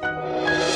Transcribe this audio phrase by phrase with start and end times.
[0.00, 0.69] Bună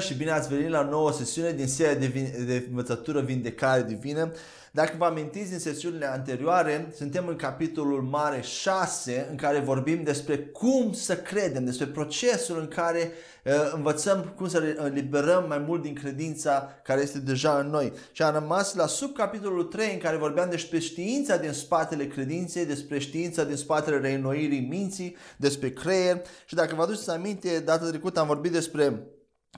[0.00, 3.82] și bine ați venit la o nouă sesiune din seria de, vin- de învățătură vindecare
[3.82, 4.32] divină.
[4.72, 10.38] Dacă vă amintiți din sesiunile anterioare, suntem în capitolul mare 6 în care vorbim despre
[10.38, 13.12] cum să credem, despre procesul în care
[13.44, 17.92] uh, învățăm cum să eliberăm mai mult din credința care este deja în noi.
[18.12, 22.98] Și am rămas la subcapitolul 3 în care vorbeam despre știința din spatele credinței, despre
[22.98, 26.20] știința din spatele reînnoirii minții, despre creier.
[26.44, 29.02] Și dacă vă aduceți aminte, data trecută am vorbit despre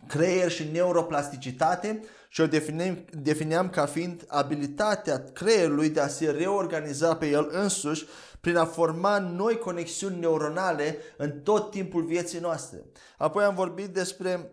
[0.07, 7.17] creier și neuroplasticitate și o defineam, defineam ca fiind abilitatea creierului de a se reorganiza
[7.17, 8.07] pe el însuși
[8.41, 12.85] prin a forma noi conexiuni neuronale în tot timpul vieții noastre.
[13.19, 14.51] Apoi am vorbit despre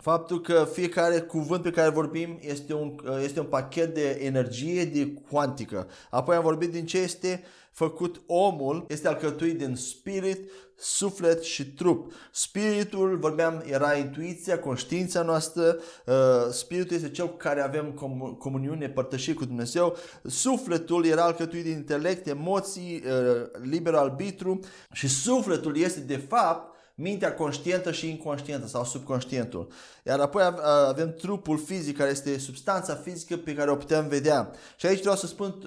[0.00, 5.12] faptul că fiecare cuvânt pe care vorbim este un, este un pachet de energie de
[5.30, 5.88] cuantică.
[6.10, 7.42] Apoi am vorbit din ce este
[7.78, 12.12] făcut omul, este alcătuit din spirit, suflet și trup.
[12.32, 16.14] Spiritul, vorbeam, era intuiția, conștiința noastră, uh,
[16.50, 17.92] spiritul este cel cu care avem
[18.38, 24.60] comuniune, părtășie cu Dumnezeu, sufletul era alcătuit din intelect, emoții, uh, liber arbitru
[24.92, 29.68] și sufletul este de fapt mintea conștientă și inconștientă sau subconștientul.
[30.02, 30.42] Iar apoi
[30.88, 34.50] avem trupul fizic care este substanța fizică pe care o putem vedea.
[34.76, 35.62] Și aici vreau să spun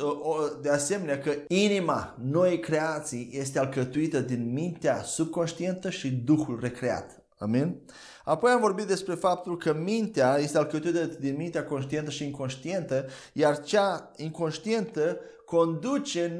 [0.61, 7.21] de asemenea că inima noi creații este alcătuită din mintea subconștientă și Duhul recreat.
[7.37, 7.75] Amin?
[8.23, 13.61] Apoi am vorbit despre faptul că mintea este alcătuită din mintea conștientă și inconștientă, iar
[13.61, 15.19] cea inconștientă
[15.51, 16.37] conduce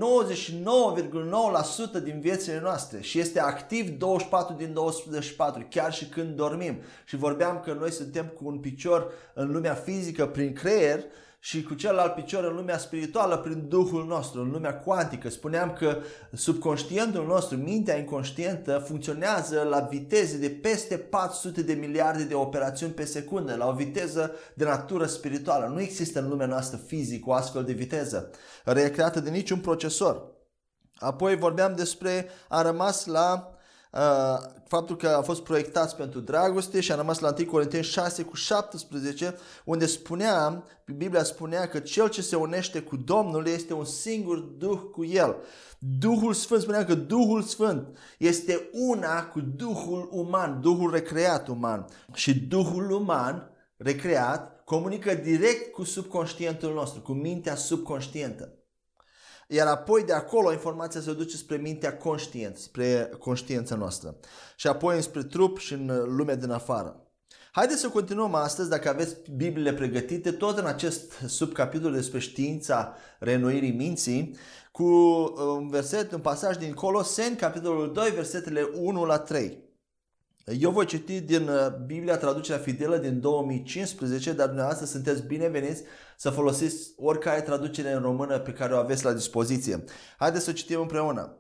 [2.00, 6.76] 99,9% din viețile noastre și este activ 24 din 24, chiar și când dormim.
[7.06, 11.04] Și vorbeam că noi suntem cu un picior în lumea fizică prin creier,
[11.44, 15.30] și cu celălalt picior în lumea spirituală prin Duhul nostru, în lumea cuantică.
[15.30, 15.98] Spuneam că
[16.34, 23.06] subconștientul nostru, mintea inconștientă, funcționează la viteze de peste 400 de miliarde de operațiuni pe
[23.06, 25.66] secundă, la o viteză de natură spirituală.
[25.66, 28.30] Nu există în lumea noastră fizic o astfel de viteză,
[28.64, 30.24] recreată de niciun procesor.
[30.96, 33.51] Apoi vorbeam despre, a rămas la Uh,
[34.68, 38.36] faptul că a fost proiectați pentru dragoste și a rămas la 1 Corinteni 6 cu
[38.36, 39.36] 17
[39.66, 44.80] unde spunea, Biblia spunea că cel ce se unește cu Domnul este un singur Duh
[44.92, 45.36] cu El.
[45.80, 51.86] Duhul Sfânt spunea că Duhul Sfânt este una cu Duhul uman, Duhul recreat uman.
[52.14, 58.54] Și Duhul uman recreat comunică direct cu subconștientul nostru, cu mintea subconștientă.
[59.54, 64.16] Iar apoi de acolo informația se duce spre mintea conștient, spre conștiința noastră.
[64.56, 67.06] Și apoi spre trup și în lumea din afară.
[67.52, 73.72] Haideți să continuăm astăzi, dacă aveți Bibliile pregătite, tot în acest subcapitol despre știința renoirii
[73.72, 74.36] minții,
[74.72, 74.84] cu
[75.58, 79.61] un verset, un pasaj din Coloseni, capitolul 2, versetele 1 la 3.
[80.46, 85.84] Eu voi citi din uh, Biblia traducerea fidelă din 2015, dar dumneavoastră sunteți bineveniți
[86.18, 89.84] să folosiți oricare traducere în română pe care o aveți la dispoziție.
[90.18, 91.36] Haideți să citim împreună.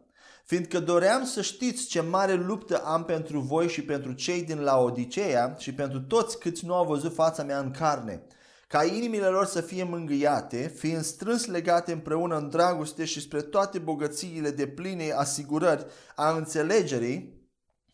[0.45, 5.55] Fiindcă doream să știți ce mare luptă am pentru voi și pentru cei din Laodicea
[5.57, 8.23] și pentru toți câți nu au văzut fața mea în carne,
[8.67, 13.79] ca inimile lor să fie mângâiate, fiind strâns legate împreună în dragoste și spre toate
[13.79, 15.85] bogățiile de pline asigurări
[16.15, 17.40] a înțelegerii,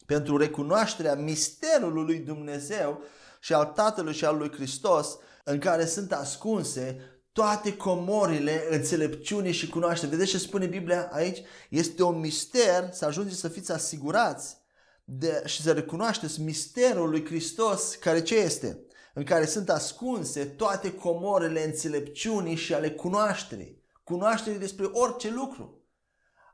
[0.07, 3.01] pentru recunoașterea misterului lui Dumnezeu
[3.39, 6.99] și al Tatălui și al lui Hristos, în care sunt ascunse
[7.31, 10.11] toate comorile înțelepciunii și cunoaștere.
[10.11, 11.41] Vedeți ce spune Biblia aici?
[11.69, 14.57] Este un mister să ajungeți să fiți asigurați
[15.03, 18.79] de, și să recunoașteți misterul lui Hristos care ce este?
[19.13, 23.83] În care sunt ascunse toate comorile înțelepciunii și ale cunoașterii.
[24.03, 25.81] Cunoașterii despre orice lucru.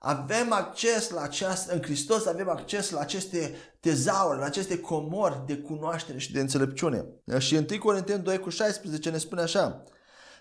[0.06, 5.58] Avem acces la această, în Hristos avem acces la aceste tezauri, la aceste comori de
[5.58, 7.06] cunoaștere și de înțelepciune.
[7.38, 9.84] Și 1 Corinteni 2 cu 16 ne spune așa,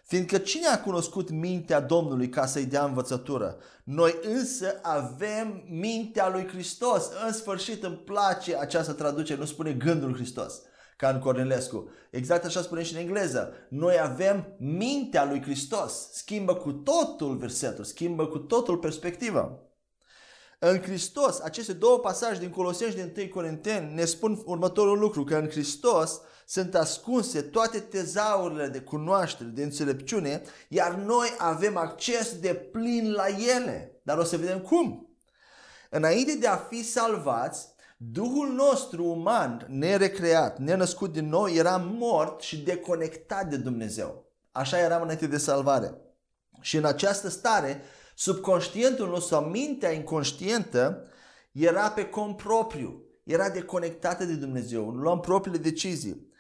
[0.05, 3.57] Fiindcă cine a cunoscut mintea Domnului ca să-i dea învățătură?
[3.85, 7.11] Noi însă avem mintea lui Hristos.
[7.27, 10.63] În sfârșit îmi place această traducere, nu spune gândul Hristos
[10.97, 11.91] ca în Cornelescu.
[12.11, 13.53] Exact așa spune și în engleză.
[13.69, 16.09] Noi avem mintea lui Hristos.
[16.13, 19.59] Schimbă cu totul versetul, schimbă cu totul perspectiva.
[20.59, 25.25] În Hristos, aceste două pasaje din Colosenși și din 1 Corinteni ne spun următorul lucru,
[25.25, 32.39] că în Hristos sunt ascunse toate tezaurile de cunoaștere, de înțelepciune, iar noi avem acces
[32.39, 34.01] de plin la ele.
[34.03, 35.17] Dar o să vedem cum.
[35.91, 37.72] Înainte de a fi salvați,
[38.11, 44.33] Duhul nostru uman, nerecreat, nenăscut din nou, era mort și deconectat de Dumnezeu.
[44.53, 45.95] Așa eram înainte de salvare.
[46.61, 47.83] Și în această stare,
[48.15, 51.07] subconștientul nostru sau mintea inconștientă
[51.53, 56.32] era pe cont propriu, era deconectată de Dumnezeu, luam propriile decizii.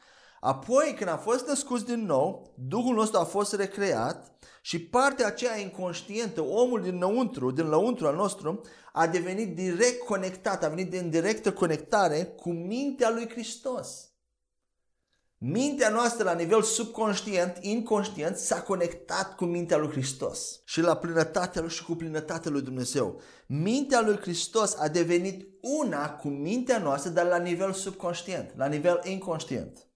[0.44, 5.58] Apoi, când a fost născut din nou, Duhul nostru a fost recreat și partea aceea
[5.58, 8.60] inconștientă, omul dinăuntru, din lăuntru al nostru,
[8.92, 14.10] a devenit direct conectat, a venit din directă conectare cu mintea lui Hristos.
[15.38, 21.60] Mintea noastră la nivel subconștient, inconștient, s-a conectat cu mintea lui Hristos și la plinătatea
[21.60, 23.20] lui și cu plinătatea lui Dumnezeu.
[23.46, 29.00] Mintea lui Hristos a devenit una cu mintea noastră, dar la nivel subconștient, la nivel
[29.04, 29.86] inconștient.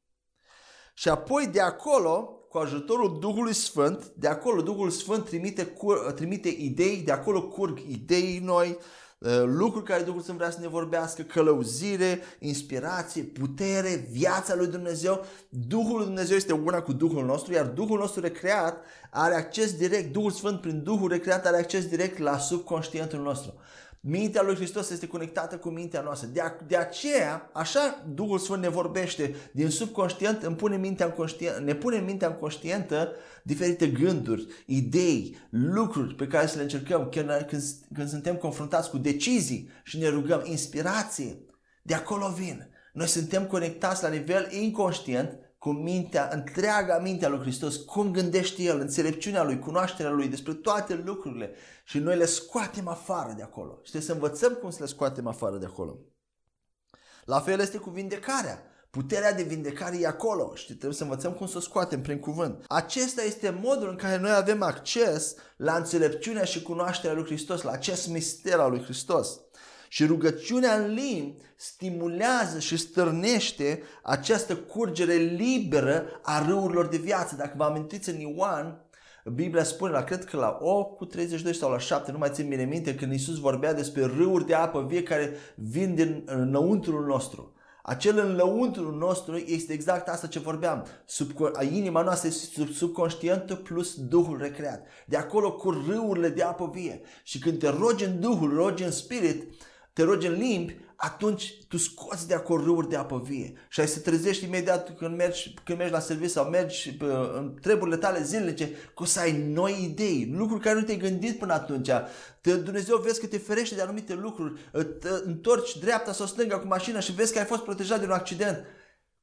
[0.98, 5.74] Și apoi de acolo, cu ajutorul Duhului Sfânt, de acolo Duhul Sfânt trimite,
[6.14, 8.78] trimite idei, de acolo curg idei noi,
[9.18, 15.24] Uh, lucruri care Duhul Sfânt vrea să ne vorbească, călăuzire, inspirație, putere, viața lui Dumnezeu.
[15.48, 20.12] Duhul lui Dumnezeu este una cu Duhul nostru, iar Duhul nostru recreat are acces direct,
[20.12, 23.54] Duhul Sfânt prin Duhul recreat are acces direct la subconștientul nostru.
[24.08, 26.28] Mintea lui Hristos este conectată cu mintea noastră.
[26.32, 31.64] De, a, de aceea, așa Duhul Sfânt ne vorbește din subconștient, îmi pune mintea conștient,
[31.64, 33.12] ne pune în mintea conștientă
[33.42, 37.62] diferite gânduri, idei, lucruri pe care să le încercăm când, când,
[37.94, 41.38] când suntem confruntați cu decizii și ne rugăm inspirație.
[41.82, 42.70] De acolo vin.
[42.92, 48.80] Noi suntem conectați la nivel inconștient cu mintea, întreaga mintea lui Hristos, cum gândește El,
[48.80, 51.54] înțelepciunea Lui, cunoașterea Lui despre toate lucrurile
[51.84, 53.72] și noi le scoatem afară de acolo.
[53.82, 55.98] Și trebuie să învățăm cum să le scoatem afară de acolo.
[57.24, 58.62] La fel este cu vindecarea.
[58.90, 62.64] Puterea de vindecare e acolo și trebuie să învățăm cum să o scoatem prin cuvânt.
[62.68, 67.70] Acesta este modul în care noi avem acces la înțelepciunea și cunoașterea lui Hristos, la
[67.70, 69.40] acest mister al lui Hristos.
[69.96, 77.36] Și rugăciunea în limbi stimulează și stârnește această curgere liberă a râurilor de viață.
[77.36, 78.80] Dacă vă amintiți în Ioan,
[79.34, 82.48] Biblia spune, la cred că la 8 cu 32 sau la 7, nu mai țin
[82.48, 87.54] bine minte, când Iisus vorbea despre râuri de apă vie care vin din înăuntrul nostru.
[87.82, 90.86] Acel înăuntru nostru este exact asta ce vorbeam.
[91.04, 91.30] Sub,
[91.70, 94.86] inima noastră este sub, subconștientă plus Duhul recreat.
[95.06, 97.00] De acolo cu râurile de apă vie.
[97.22, 99.44] Și când te rogi în Duhul, rogi în Spirit,
[99.96, 103.88] te rogi în limbi, atunci tu scoți de acolo râuri de apă vie și ai
[103.88, 106.96] să trezești imediat când mergi, când mergi la serviciu sau mergi
[107.34, 111.52] în treburile tale zilnice cu să ai noi idei, lucruri care nu te-ai gândit până
[111.52, 111.90] atunci.
[112.40, 114.60] Te, Dumnezeu vezi că te ferește de anumite lucruri,
[115.00, 118.12] te întorci dreapta sau stânga cu mașina și vezi că ai fost protejat de un
[118.12, 118.64] accident.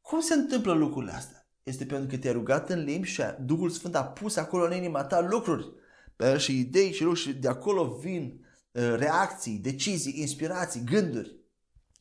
[0.02, 1.48] Cum se întâmplă lucrurile astea?
[1.64, 5.04] Este pentru că te-ai rugat în limbi și Duhul Sfânt a pus acolo în inima
[5.04, 5.72] ta lucruri
[6.38, 11.36] și idei și lucruri și de acolo vin uh, reacții, decizii, inspirații, gânduri.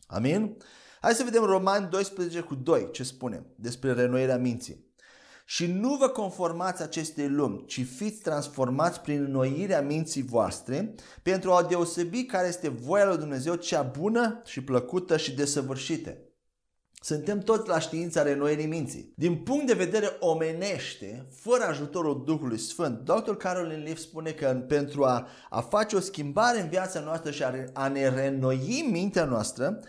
[0.06, 0.56] Amin?
[1.00, 4.90] Hai să vedem Romani 12 cu 2 ce spune despre renoirea minții.
[5.44, 11.62] Și nu vă conformați acestei lumi, ci fiți transformați prin înnoirea minții voastre pentru a
[11.62, 16.16] deosebi care este voia lui Dumnezeu, cea bună și plăcută și desăvârșită.
[17.04, 19.12] Suntem toți la știința renoirii minții.
[19.16, 23.32] Din punct de vedere omenește, fără ajutorul Duhului Sfânt, Dr.
[23.32, 27.54] Carolyn Leaf spune că pentru a, a face o schimbare în viața noastră și a,
[27.72, 29.80] a ne renoi mintea noastră,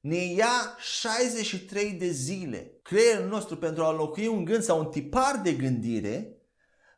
[0.00, 5.40] ne ia 63 de zile creierul nostru pentru a înlocui un gând sau un tipar
[5.42, 6.33] de gândire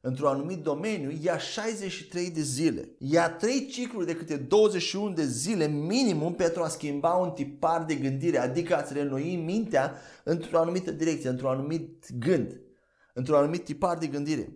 [0.01, 2.89] într-un anumit domeniu, ia 63 de zile.
[2.99, 7.95] Ia 3 cicluri de câte 21 de zile minimum pentru a schimba un tipar de
[7.95, 12.61] gândire, adică a-ți renoi mintea într-o anumită direcție, într-un anumit gând,
[13.13, 14.53] într-un anumit tipar de gândire.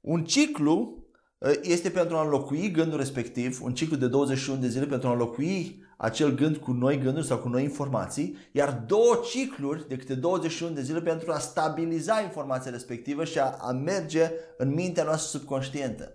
[0.00, 1.04] Un ciclu
[1.42, 5.12] ă, este pentru a înlocui gândul respectiv, un ciclu de 21 de zile pentru a
[5.12, 10.14] înlocui acel gând cu noi gânduri sau cu noi informații, iar două cicluri de câte
[10.14, 15.38] 21 de zile pentru a stabiliza informația respectivă și a, a merge în mintea noastră
[15.38, 16.14] subconștientă.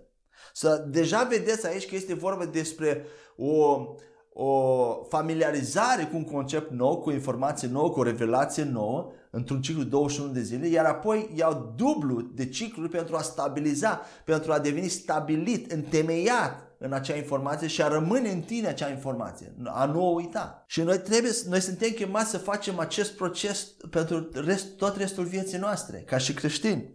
[0.52, 3.04] Să deja vedeți aici că este vorba despre
[3.36, 3.84] o,
[4.32, 9.62] o familiarizare cu un concept nou, cu o informație nouă, cu o revelație nouă, într-un
[9.62, 14.52] ciclu de 21 de zile, iar apoi iau dublu de cicluri pentru a stabiliza, pentru
[14.52, 19.84] a deveni stabilit, întemeiat în acea informație și a rămâne în tine acea informație, a
[19.84, 20.64] nu o uita.
[20.66, 25.58] Și noi trebuie, noi suntem chemați să facem acest proces pentru rest, tot restul vieții
[25.58, 26.94] noastre, ca și creștini.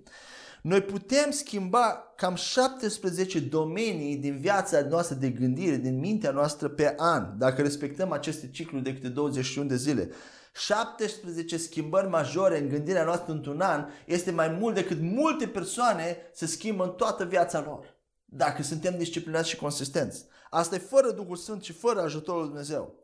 [0.61, 6.93] Noi putem schimba cam 17 domenii din viața noastră de gândire, din mintea noastră pe
[6.97, 10.09] an, dacă respectăm aceste cicluri de câte 21 de zile.
[10.53, 16.45] 17 schimbări majore în gândirea noastră într-un an este mai mult decât multe persoane să
[16.45, 17.99] schimbă în toată viața lor
[18.33, 20.25] dacă suntem disciplinați și consistenți.
[20.49, 22.95] Asta e fără Duhul Sfânt și fără ajutorul lui Dumnezeu.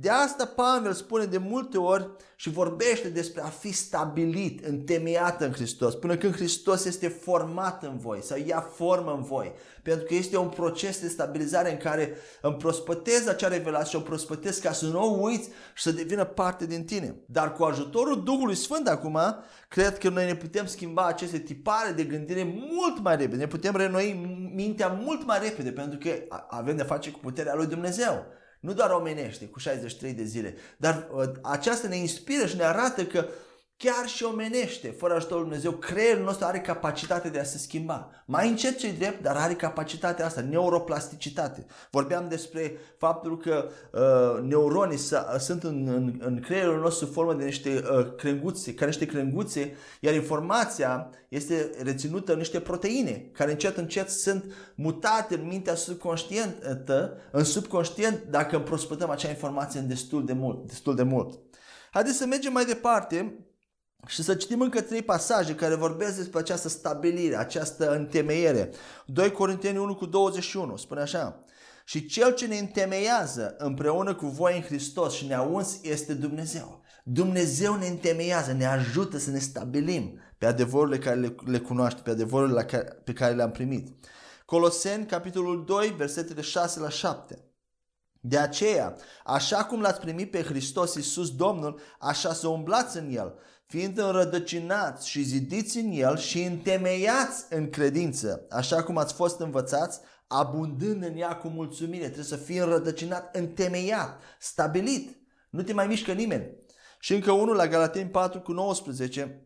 [0.00, 5.52] De asta Pavel spune de multe ori și vorbește despre a fi stabilit, întemeiat în
[5.52, 9.52] Hristos, până când Hristos este format în voi sau ia formă în voi.
[9.82, 14.58] Pentru că este un proces de stabilizare în care împrospătez acea revelație și o împrospătez
[14.58, 17.14] ca să nu o uiți și să devină parte din tine.
[17.26, 19.18] Dar cu ajutorul Duhului Sfânt acum,
[19.68, 23.36] cred că noi ne putem schimba aceste tipare de gândire mult mai repede.
[23.36, 26.10] Ne putem renoi mintea mult mai repede pentru că
[26.48, 28.26] avem de face cu puterea lui Dumnezeu.
[28.60, 33.04] Nu doar omenește cu 63 de zile, dar uh, aceasta ne inspiră și ne arată
[33.04, 33.28] că
[33.78, 38.10] chiar și omenește, fără ajutorul Dumnezeu, creierul nostru are capacitatea de a se schimba.
[38.26, 41.66] Mai încet ce drept, dar are capacitatea asta, neuroplasticitate.
[41.90, 44.98] Vorbeam despre faptul că uh, neuronii
[45.38, 49.76] sunt în, în, în creierul nostru sub formă de niște uh, crenguțe, ca niște crenguțe,
[50.00, 54.44] iar informația este reținută în niște proteine, care încet încet sunt
[54.74, 60.66] mutate în mintea subconștientă, în subconștient, dacă împrospătăm acea informație în destul de mult.
[60.66, 61.38] Destul de mult.
[61.90, 63.47] Haideți să mergem mai departe
[64.06, 68.70] și să citim încă trei pasaje care vorbesc despre această stabilire, această întemeiere.
[69.06, 71.44] 2 Corinteni 1 cu 21 spune așa.
[71.84, 76.82] Și cel ce ne întemeiază împreună cu voi în Hristos și ne-a uns este Dumnezeu.
[77.04, 82.10] Dumnezeu ne întemeiază, ne ajută să ne stabilim pe adevărurile care le, le cunoaște, pe
[82.10, 84.06] adevărurile care, pe care le-am primit.
[84.44, 87.42] Coloseni, capitolul 2, versetele 6 la 7.
[88.20, 93.34] De aceea, așa cum l-ați primit pe Hristos Iisus Domnul, așa să umblați în El,
[93.68, 100.00] fiind înrădăcinați și zidiți în El și întemeiați în credință, așa cum ați fost învățați,
[100.26, 102.04] abundând în ea cu mulțumire.
[102.04, 105.16] Trebuie să fii înrădăcinat, întemeiat, stabilit.
[105.50, 106.56] Nu te mai mișcă nimeni.
[107.00, 109.42] Și încă unul la Galateni 4 cu 19.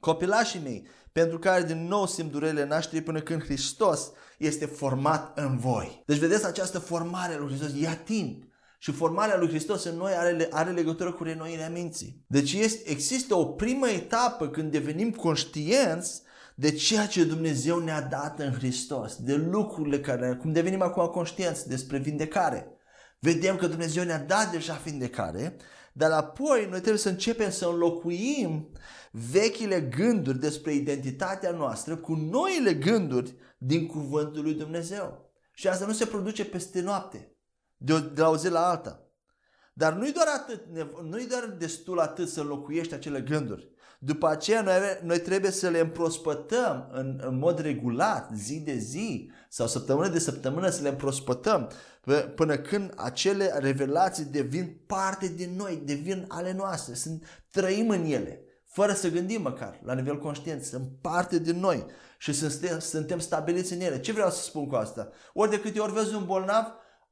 [0.00, 5.58] Copilașii mei, pentru care din nou simt durerile nașterii până când Hristos este format în
[5.58, 6.02] voi.
[6.06, 8.44] Deci vedeți această formare lui Hristos, ia timp.
[8.78, 12.24] Și formarea lui Hristos în noi are, are legătură cu renoirea minții.
[12.26, 16.22] Deci este, există o primă etapă când devenim conștienți
[16.54, 21.68] de ceea ce Dumnezeu ne-a dat în Hristos, de lucrurile care, cum devenim acum conștienți
[21.68, 22.66] despre vindecare.
[23.18, 25.56] Vedem că Dumnezeu ne-a dat deja vindecare,
[25.92, 28.68] dar apoi noi trebuie să începem să înlocuim
[29.10, 35.30] vechile gânduri despre identitatea noastră cu noile gânduri din cuvântul lui Dumnezeu.
[35.52, 37.35] Și asta nu se produce peste noapte
[37.76, 39.00] de, o, de la o zi la alta.
[39.72, 40.62] Dar nu-i doar atât,
[41.02, 43.74] nu-i doar destul atât să înlocuiești acele gânduri.
[43.98, 49.30] După aceea noi, noi trebuie să le împrospătăm în, în mod regulat, zi de zi
[49.48, 51.70] sau săptămână de săptămână să le împrospătăm
[52.34, 58.40] până când acele revelații devin parte din noi, devin ale noastre, sunt, trăim în ele,
[58.64, 61.86] fără să gândim măcar, la nivel conștient, sunt parte din noi
[62.18, 64.00] și suntem, suntem stabiliți în ele.
[64.00, 65.10] Ce vreau să spun cu asta?
[65.32, 66.64] Ori de câte ori vezi un bolnav,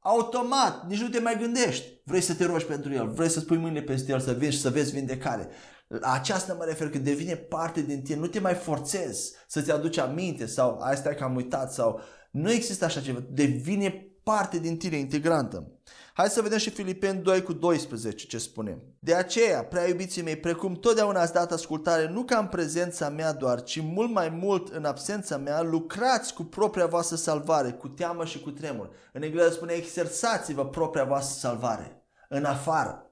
[0.07, 1.85] automat, nici nu te mai gândești.
[2.03, 4.61] Vrei să te rogi pentru el, vrei să spui mâine peste el, să vezi și
[4.61, 5.49] să vezi vindecare.
[5.87, 9.97] La aceasta mă refer că devine parte din tine, nu te mai forțezi să-ți aduci
[9.97, 14.77] aminte sau ai stai că am uitat sau nu există așa ceva, devine parte din
[14.77, 15.71] tine integrantă.
[16.17, 18.81] Hai să vedem și Filipeni 2 cu 12 ce spune.
[18.99, 23.33] De aceea, prea iubiții mei, precum totdeauna ați dat ascultare, nu ca în prezența mea
[23.33, 28.25] doar, ci mult mai mult în absența mea, lucrați cu propria voastră salvare, cu teamă
[28.25, 28.89] și cu tremur.
[29.13, 33.11] În engleză spune, exersați-vă propria voastră salvare, în afară.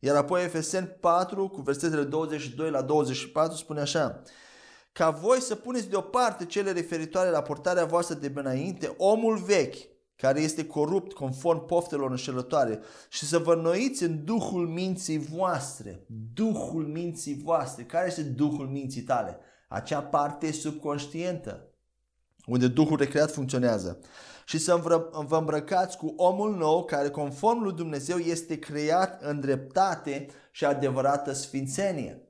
[0.00, 4.22] Iar apoi Efeseni 4 cu versetele 22 la 24 spune așa,
[4.92, 10.40] ca voi să puneți deoparte cele referitoare la portarea voastră de înainte, omul vechi, care
[10.40, 16.04] este corupt conform poftelor înșelătoare și să vă noiți în Duhul minții voastre.
[16.34, 17.84] Duhul minții voastre.
[17.84, 19.38] Care este Duhul minții tale?
[19.68, 21.70] Acea parte subconștientă
[22.46, 23.98] unde Duhul recreat funcționează.
[24.46, 24.74] Și să
[25.26, 31.32] vă îmbrăcați cu omul nou care conform lui Dumnezeu este creat în dreptate și adevărată
[31.32, 32.25] sfințenie.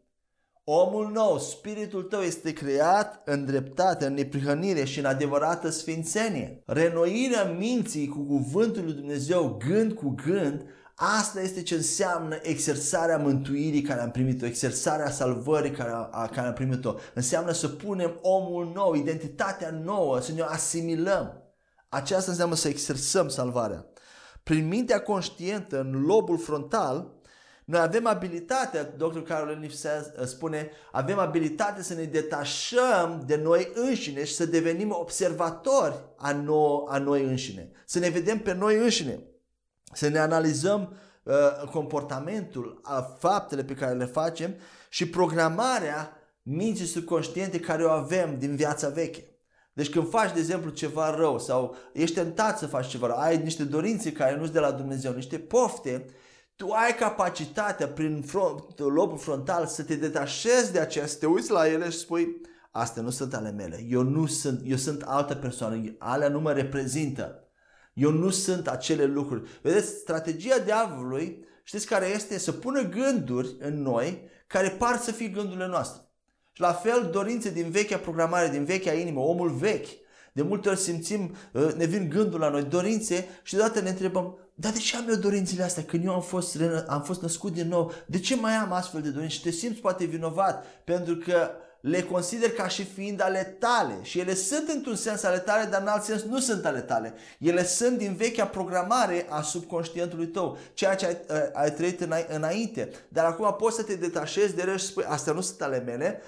[0.68, 6.62] Omul nou, spiritul tău este creat în dreptate, în neprihănire și în adevărată sfințenie.
[6.64, 13.82] Renoirea minții cu cuvântul lui Dumnezeu, gând cu gând, Asta este ce înseamnă exersarea mântuirii
[13.82, 16.94] care am primit-o, exersarea salvării care, a, care am primit-o.
[17.14, 21.42] Înseamnă să punem omul nou, identitatea nouă, să ne asimilăm.
[21.88, 23.86] Aceasta înseamnă să exersăm salvarea.
[24.42, 27.15] Prin mintea conștientă în lobul frontal,
[27.66, 29.18] noi avem abilitatea, dr.
[29.18, 29.70] Carolyn
[30.24, 36.86] spune, avem abilitatea să ne detașăm de noi înșine și să devenim observatori a, nou,
[36.90, 37.70] a noi înșine.
[37.86, 39.22] Să ne vedem pe noi înșine.
[39.92, 41.34] Să ne analizăm uh,
[41.70, 42.80] comportamentul,
[43.18, 44.54] faptele pe care le facem
[44.88, 49.24] și programarea minții subconștiente care o avem din viața veche.
[49.72, 53.42] Deci când faci, de exemplu, ceva rău sau ești tentat să faci ceva rău, ai
[53.42, 56.06] niște dorințe care nu sunt de la Dumnezeu, niște pofte,
[56.56, 61.50] tu ai capacitatea prin front, lobul frontal să te detașezi de aceea, să te uiți
[61.50, 65.34] la ele și spui, astea nu sunt ale mele, eu nu sunt, eu sunt altă
[65.34, 67.40] persoană, alea nu mă reprezintă.
[67.92, 69.48] Eu nu sunt acele lucruri.
[69.62, 72.38] Vedeți, strategia diavolului, știți care este?
[72.38, 76.02] Să pună gânduri în noi care par să fie gândurile noastre.
[76.52, 79.88] Și la fel, dorințe din vechea programare, din vechea inimă, omul vechi.
[80.32, 84.38] De multe ori simțim, uh, ne vin gândul la noi, dorințe și deodată ne întrebăm,
[84.58, 87.68] dar de ce am eu dorințele astea când eu am fost, am fost născut din
[87.68, 87.92] nou?
[88.06, 89.34] De ce mai am astfel de dorințe?
[89.34, 94.18] Și te simți poate vinovat pentru că le consider ca și fiind ale tale și
[94.18, 97.14] ele sunt într-un sens ale tale, dar în alt sens nu sunt ale tale.
[97.38, 102.90] Ele sunt din vechea programare a subconștientului tău, ceea ce ai, uh, ai trăit înainte.
[103.08, 106.20] Dar acum poți să te detașezi de ele și spui, astea nu sunt ale mele,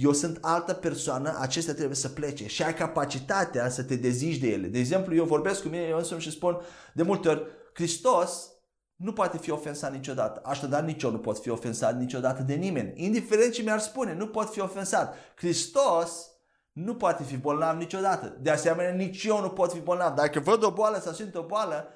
[0.00, 4.48] eu sunt altă persoană, acestea trebuie să plece și ai capacitatea să te dezici de
[4.48, 4.66] ele.
[4.66, 6.60] De exemplu, eu vorbesc cu mine eu însumi și spun
[6.94, 8.50] de multe ori, Hristos
[8.96, 10.40] nu poate fi ofensat niciodată.
[10.44, 12.92] Așadar, nici eu nu pot fi ofensat niciodată de nimeni.
[13.04, 15.14] Indiferent ce mi-ar spune, nu pot fi ofensat.
[15.36, 16.30] Hristos
[16.72, 18.36] nu poate fi bolnav niciodată.
[18.40, 20.14] De asemenea, nici eu nu pot fi bolnav.
[20.14, 21.88] Dacă văd o boală sau simt o boală,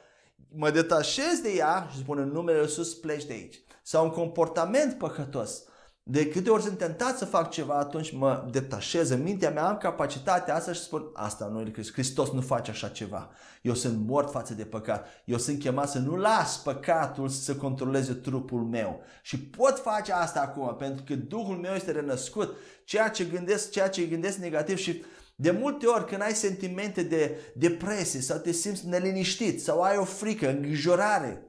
[0.48, 3.60] mă detașez de ea și spun în numele Sus pleci de aici.
[3.82, 5.62] Sau un comportament păcătos
[6.06, 9.76] de câte ori sunt tentat să fac ceva, atunci mă detașez în mintea mea, am
[9.76, 13.30] capacitatea asta și spun, asta nu e Hristos nu face așa ceva.
[13.62, 15.06] Eu sunt mort față de păcat.
[15.24, 19.02] Eu sunt chemat să nu las păcatul să controleze trupul meu.
[19.22, 22.56] Și pot face asta acum, pentru că Duhul meu este renăscut.
[22.84, 25.04] Ceea ce gândesc, ceea ce gândesc negativ și
[25.36, 30.04] de multe ori când ai sentimente de depresie sau te simți neliniștit sau ai o
[30.04, 31.46] frică, îngrijorare,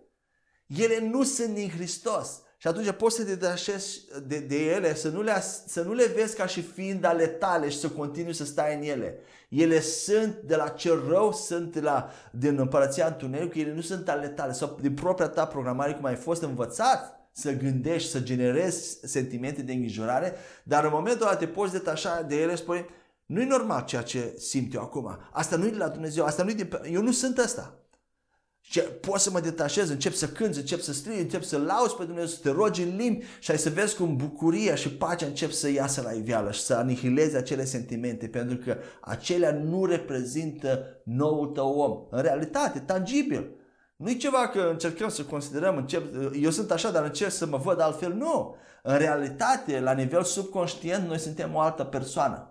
[0.67, 2.43] ele nu sunt din Hristos.
[2.65, 6.05] Și atunci poți să te detașezi de, de ele, să nu, le, să nu le
[6.15, 9.17] vezi ca și fiind ale tale și să continui să stai în ele.
[9.49, 14.09] Ele sunt de la cel rău, sunt de la, din împărăția întunericului, ele nu sunt
[14.09, 18.99] ale tale sau din propria ta programare cum ai fost învățat să gândești, să generezi
[19.03, 22.85] sentimente de îngrijorare, dar în momentul ăla te poți detașa de ele și spui,
[23.25, 25.17] nu e normal ceea ce simt eu acum.
[25.31, 26.81] Asta nu e de la Dumnezeu, asta nu e de...
[26.91, 27.79] Eu nu sunt ăsta.
[28.69, 32.03] Ce, pot să mă detașez, încep să cânt, încep să strig, încep să lauzi pe
[32.03, 35.51] Dumnezeu, să te rogi în limbi și ai să vezi cum bucuria și pacea încep
[35.51, 41.47] să iasă la iveală și să anihileze acele sentimente, pentru că acelea nu reprezintă noul
[41.47, 42.07] tău om.
[42.09, 43.49] În realitate, tangibil.
[43.95, 46.03] Nu e ceva că încercăm să considerăm, încep,
[46.41, 48.13] eu sunt așa, dar încerc să mă văd altfel.
[48.13, 48.55] Nu.
[48.83, 52.49] În realitate, la nivel subconștient, noi suntem o altă persoană.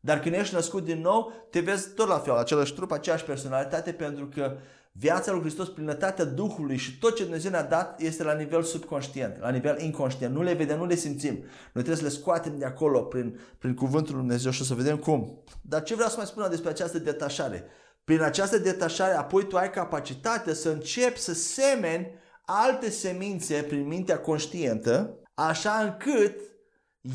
[0.00, 3.92] Dar când ești născut din nou, te vezi tot la fel, același trup, aceeași personalitate,
[3.92, 4.56] pentru că
[4.98, 9.40] Viața lui Hristos, plinătatea Duhului și tot ce Dumnezeu ne-a dat este la nivel subconștient,
[9.40, 10.34] la nivel inconștient.
[10.34, 11.34] Nu le vedem, nu le simțim.
[11.72, 14.74] Noi trebuie să le scoatem de acolo prin, prin cuvântul lui Dumnezeu și o să
[14.74, 15.42] vedem cum.
[15.62, 17.64] Dar ce vreau să mai spun despre această detașare?
[18.04, 22.10] Prin această detașare, apoi tu ai capacitatea să începi să semeni
[22.44, 26.40] alte semințe prin mintea conștientă, așa încât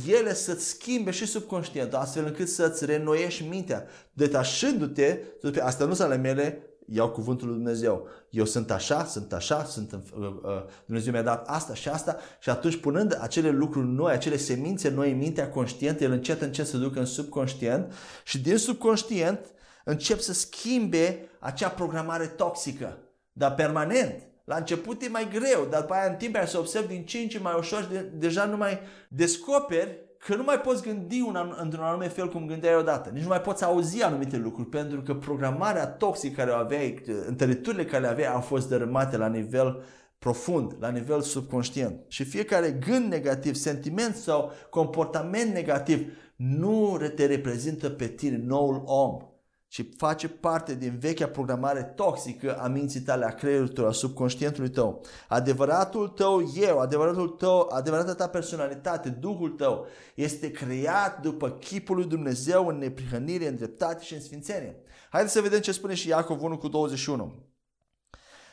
[0.07, 5.19] ele să-ți schimbe și subconștientul, astfel încât să-ți renoiești mintea, detașându-te,
[5.61, 8.07] asta nu sunt ale mele, iau cuvântul lui Dumnezeu.
[8.29, 12.49] Eu sunt așa, sunt așa, sunt, uh, uh, Dumnezeu mi-a dat asta și asta și
[12.49, 16.77] atunci punând acele lucruri noi, acele semințe noi în mintea conștientă, el încet încet să
[16.77, 19.39] ducă în subconștient și din subconștient
[19.85, 22.97] încep să schimbe acea programare toxică,
[23.31, 24.13] dar permanent.
[24.43, 27.17] La început e mai greu, dar după aia în timp ai să observi din ce
[27.17, 31.55] în ce mai ușor de, deja nu mai descoperi că nu mai poți gândi un,
[31.61, 33.09] într-un anume fel cum gândeai odată.
[33.09, 37.85] Nici nu mai poți auzi anumite lucruri pentru că programarea toxică care o aveai, întăriturile
[37.85, 39.83] care le aveai au fost dărâmate la nivel
[40.19, 42.03] profund, la nivel subconștient.
[42.07, 49.30] Și fiecare gând negativ, sentiment sau comportament negativ nu te reprezintă pe tine, noul om
[49.71, 54.69] ci face parte din vechea programare toxică a minții tale, a creierului tău, a subconștientului
[54.69, 55.05] tău.
[55.27, 62.05] Adevăratul tău eu, adevăratul tău, adevărata ta personalitate, Duhul tău este creat după chipul lui
[62.05, 64.75] Dumnezeu în neprihănire, în dreptate și în sfințenie.
[65.09, 67.33] Haideți să vedem ce spune și Iacov 1 cu 21.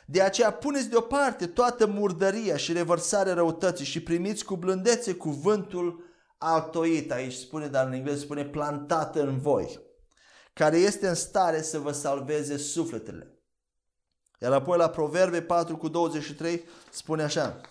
[0.05, 6.03] De aceea puneți deoparte toată murdăria și revărsarea răutății și primiți cu blândețe cuvântul
[6.37, 7.11] altoit.
[7.11, 9.87] Aici spune, dar în engleză spune plantat în voi
[10.59, 13.39] care este în stare să vă salveze sufletele.
[14.41, 17.61] Iar apoi la Proverbe 4 cu 23 spune așa.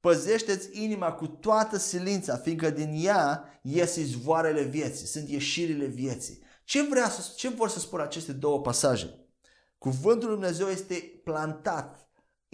[0.00, 6.42] Păzește-ți inima cu toată silința, fiindcă din ea ies izvoarele vieții, sunt ieșirile vieții.
[6.64, 9.26] Ce, vrea să, ce vor să spun aceste două pasaje?
[9.78, 12.08] Cuvântul Lui Dumnezeu este plantat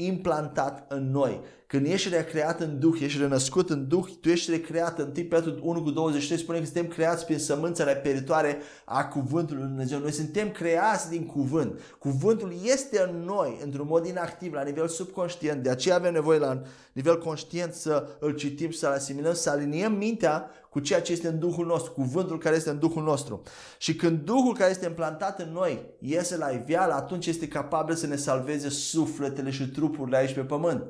[0.07, 1.41] implantat în noi.
[1.67, 5.59] Când ești recreat în Duh, ești renăscut în Duh, tu ești recreat în 1 Petru
[5.63, 9.99] 1 cu 23, spune că suntem creați prin sămânța reperitoare a Cuvântului Lui Dumnezeu.
[9.99, 11.81] Noi suntem creați din Cuvânt.
[11.99, 15.63] Cuvântul este în noi, într-un mod inactiv, la nivel subconștient.
[15.63, 20.51] De aceea avem nevoie la nivel conștient să îl citim, să-l asimilăm, să aliniem mintea
[20.71, 23.43] cu ceea ce este în Duhul nostru, cuvântul care este în Duhul nostru.
[23.79, 28.07] Și când Duhul care este implantat în noi iese la iveală, atunci este capabil să
[28.07, 30.85] ne salveze sufletele și trupurile aici pe pământ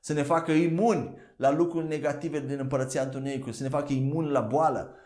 [0.00, 4.40] să ne facă imuni la lucruri negative din împărăția întunericului, să ne facă imuni la
[4.40, 5.03] boală uh,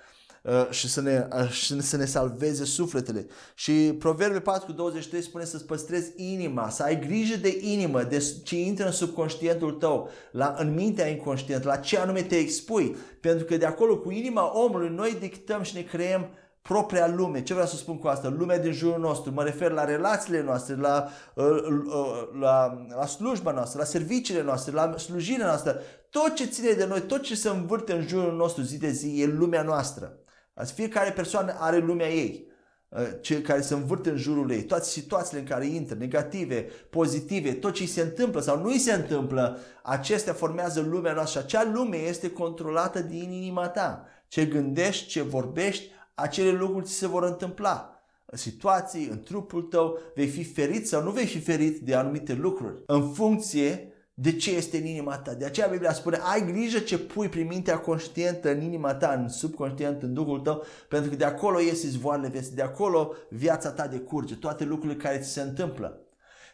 [0.70, 3.26] și să ne, uh, și să ne salveze sufletele.
[3.54, 8.34] Și Proverbe 4 cu 23 spune să-ți păstrezi inima, să ai grijă de inimă, de
[8.44, 12.96] ce intră în subconștientul tău, la, în mintea inconștient, la ce anume te expui.
[13.20, 16.28] Pentru că de acolo cu inima omului noi dictăm și ne creăm
[16.62, 17.42] propria lume.
[17.42, 18.34] Ce vreau să spun cu asta?
[18.38, 19.32] Lumea din jurul nostru.
[19.32, 24.72] Mă refer la relațiile noastre, la, uh, uh, la, la slujba noastră, la serviciile noastre,
[24.72, 25.80] la slujirea noastră.
[26.10, 29.20] Tot ce ține de noi, tot ce se învârte în jurul nostru zi de zi
[29.20, 30.18] e lumea noastră.
[30.64, 32.46] Fiecare persoană are lumea ei
[32.88, 37.52] uh, ce care se învârte în jurul ei, toate situațiile în care intră, negative, pozitive,
[37.52, 41.46] tot ce îi se întâmplă sau nu îi se întâmplă, acestea formează lumea noastră și
[41.46, 44.06] acea lume este controlată din inima ta.
[44.28, 47.92] Ce gândești, ce vorbești, acele lucruri ți se vor întâmpla.
[48.26, 52.34] În situații, în trupul tău, vei fi ferit sau nu vei fi ferit de anumite
[52.34, 52.74] lucruri.
[52.86, 55.34] În funcție de ce este în inima ta.
[55.34, 59.28] De aceea Biblia spune, ai grijă ce pui prin mintea conștientă în inima ta, în
[59.28, 63.86] subconștient, în Duhul tău, pentru că de acolo ies izvoarele vieții, de acolo viața ta
[63.86, 66.00] decurge, toate lucrurile care ți se întâmplă.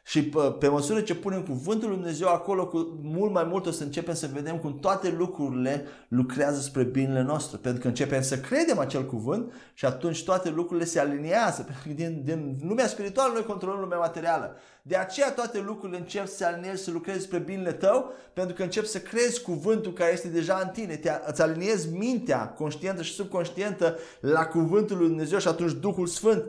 [0.07, 3.71] Și pe, pe măsură ce punem cuvântul lui Dumnezeu acolo, cu mult mai mult o
[3.71, 7.59] să începem să vedem cum toate lucrurile lucrează spre binele nostru.
[7.59, 11.63] Pentru că începem să credem acel cuvânt și atunci toate lucrurile se aliniază.
[11.69, 14.57] Pentru că din, din lumea spirituală noi controlăm lumea materială.
[14.83, 18.63] De aceea toate lucrurile încep să se alinieze, să lucreze spre binele tău, pentru că
[18.63, 20.97] încep să crezi cuvântul care este deja în tine.
[20.97, 26.45] Te, îți aliniezi mintea conștientă și subconștientă la cuvântul lui Dumnezeu și atunci Duhul Sfânt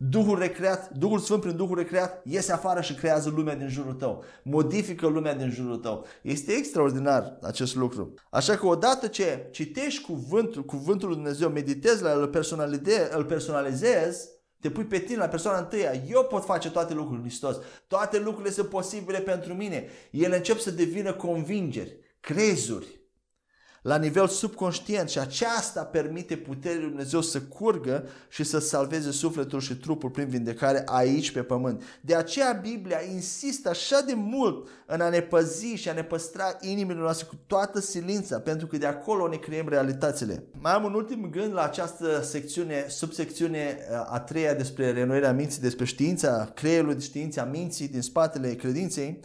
[0.00, 4.24] Duhul recreat, Duhul Sfânt prin Duhul recreat iese afară și creează lumea din jurul tău.
[4.42, 6.06] Modifică lumea din jurul tău.
[6.22, 8.14] Este extraordinar acest lucru.
[8.30, 13.24] Așa că odată ce citești cuvântul, cuvântul lui Dumnezeu, meditezi la el, îl, personalizezi, îl
[13.24, 14.28] personalizezi,
[14.60, 15.92] te pui pe tine la persoana întâia.
[16.08, 17.56] Eu pot face toate lucrurile, Hristos.
[17.86, 19.88] Toate lucrurile sunt posibile pentru mine.
[20.10, 22.97] Ele încep să devină convingeri, crezuri
[23.88, 29.60] la nivel subconștient și aceasta permite puterii lui Dumnezeu să curgă și să salveze sufletul
[29.60, 31.82] și trupul prin vindecare aici pe pământ.
[32.00, 36.56] De aceea Biblia insistă așa de mult în a ne păzi și a ne păstra
[36.60, 40.44] inimile noastre cu toată silința, pentru că de acolo ne creăm realitățile.
[40.60, 45.60] Mai am un ultim gând la această secțiune, subsecțiune uh, a treia despre renoirea minții,
[45.60, 49.20] despre știința creierului, știința minții din spatele credinței,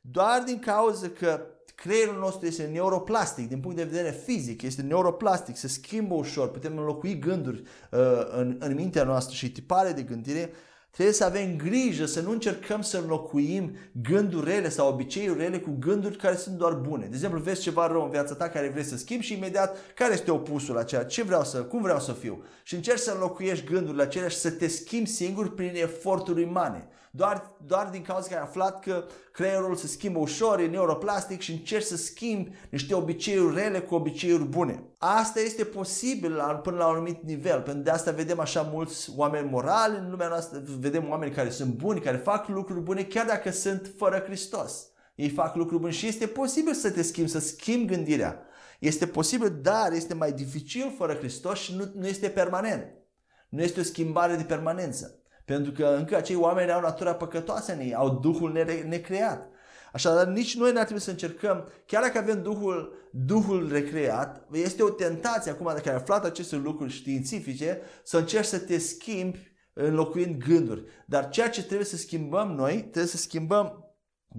[0.00, 1.40] doar din cauza că
[1.76, 6.78] creierul nostru este neuroplastic, din punct de vedere fizic, este neuroplastic, se schimbă ușor, putem
[6.78, 8.00] înlocui gânduri uh,
[8.36, 10.52] în, în mintea noastră și tipare de gândire,
[10.90, 15.76] trebuie să avem grijă să nu încercăm să înlocuim gânduri rele sau obiceiuri rele cu
[15.78, 17.06] gânduri care sunt doar bune.
[17.06, 20.12] De exemplu, vezi ceva rău în viața ta care vrei să schimbi și imediat care
[20.12, 22.44] este opusul la ceea ce vreau să, cum vreau să fiu.
[22.62, 27.56] Și încerci să înlocuiești gândurile acelea și să te schimbi singur prin eforturi umane doar,
[27.66, 31.84] doar din cauza că ai aflat că creierul se schimbă ușor, e neuroplastic și încerci
[31.84, 34.82] să schimbi niște obiceiuri rele cu obiceiuri bune.
[34.98, 39.12] Asta este posibil la, până la un anumit nivel, pentru de asta vedem așa mulți
[39.16, 43.26] oameni morali în lumea noastră, vedem oameni care sunt buni, care fac lucruri bune, chiar
[43.26, 44.90] dacă sunt fără Hristos.
[45.14, 48.40] Ei fac lucruri bune și este posibil să te schimbi, să schimbi gândirea.
[48.78, 52.84] Este posibil, dar este mai dificil fără Hristos și nu, nu este permanent.
[53.48, 55.20] Nu este o schimbare de permanență.
[55.46, 58.52] Pentru că încă acei oameni au natura păcătoasă în ei, au Duhul
[58.88, 59.48] necreat.
[59.92, 64.88] Așadar, nici noi n-ar trebui să încercăm, chiar dacă avem Duhul, Duhul recreat, este o
[64.88, 70.84] tentație acum, dacă ai aflat aceste lucruri științifice, să încerci să te schimbi înlocuind gânduri.
[71.06, 73.94] Dar ceea ce trebuie să schimbăm noi, trebuie să schimbăm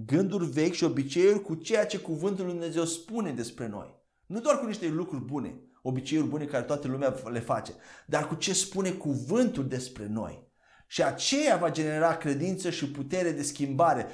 [0.06, 4.02] gânduri vechi și obiceiuri cu ceea ce Cuvântul Lui Dumnezeu spune despre noi.
[4.26, 7.72] Nu doar cu niște lucruri bune, obiceiuri bune care toată lumea le face,
[8.06, 10.47] dar cu ce spune Cuvântul despre noi.
[10.90, 14.06] Și aceea va genera credință și putere de schimbare.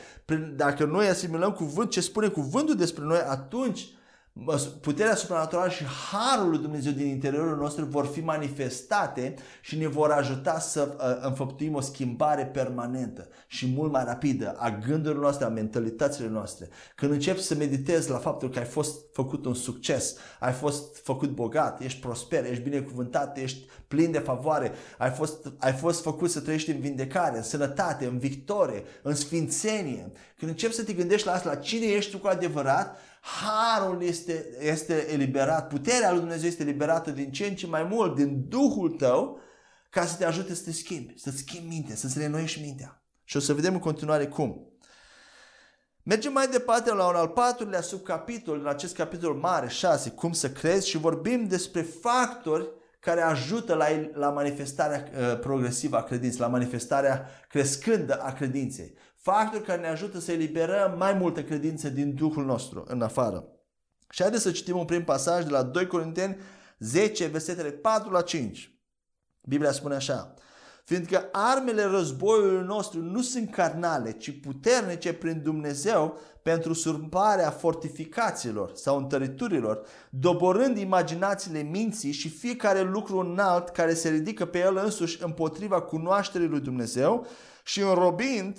[0.57, 3.89] Dacă noi asimilăm cuvânt, ce spune cuvântul despre noi, atunci
[4.81, 10.11] puterea supranaturală și harul lui Dumnezeu din interiorul nostru vor fi manifestate și ne vor
[10.11, 15.49] ajuta să uh, înfăptuim o schimbare permanentă și mult mai rapidă a gândurilor noastre, a
[15.49, 16.69] mentalităților noastre.
[16.95, 21.31] Când începi să meditezi la faptul că ai fost făcut un succes, ai fost făcut
[21.31, 26.41] bogat, ești prosper, ești binecuvântat, ești plin de favoare, ai fost, ai fost făcut să
[26.41, 30.13] trăiești în vindecare, în sănătate, în victorie, în sfințenie.
[30.39, 34.47] Când începi să te gândești la asta, la cine ești tu cu adevărat, harul este,
[34.61, 38.91] este eliberat, puterea lui Dumnezeu este eliberată din ce în ce mai mult, din Duhul
[38.91, 39.41] tău,
[39.91, 43.03] ca să te ajute să te schimbi, să-ți schimbi mintea, să-ți renoiești mintea.
[43.25, 44.69] Și o să vedem în continuare cum.
[46.03, 50.51] Mergem mai departe la un al patrulea subcapitol, în acest capitol mare, 6, cum să
[50.51, 56.47] crezi și vorbim despre factori care ajută la, la manifestarea uh, progresivă a credinței, la
[56.47, 62.45] manifestarea crescândă a credinței factori care ne ajută să eliberăm mai multă credință din Duhul
[62.45, 63.49] nostru în afară.
[64.11, 66.37] Și haideți să citim un prim pasaj de la 2 Corinteni
[66.79, 68.79] 10, versetele 4 la 5.
[69.41, 70.35] Biblia spune așa,
[70.85, 78.99] fiindcă armele războiului nostru nu sunt carnale, ci puternice prin Dumnezeu pentru surparea fortificațiilor sau
[78.99, 85.81] întăriturilor, doborând imaginațiile minții și fiecare lucru înalt care se ridică pe el însuși împotriva
[85.81, 87.27] cunoașterii lui Dumnezeu
[87.63, 88.57] și înrobind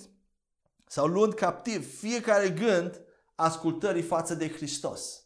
[0.87, 3.01] sau luând captiv fiecare gând
[3.35, 5.23] ascultării față de Hristos.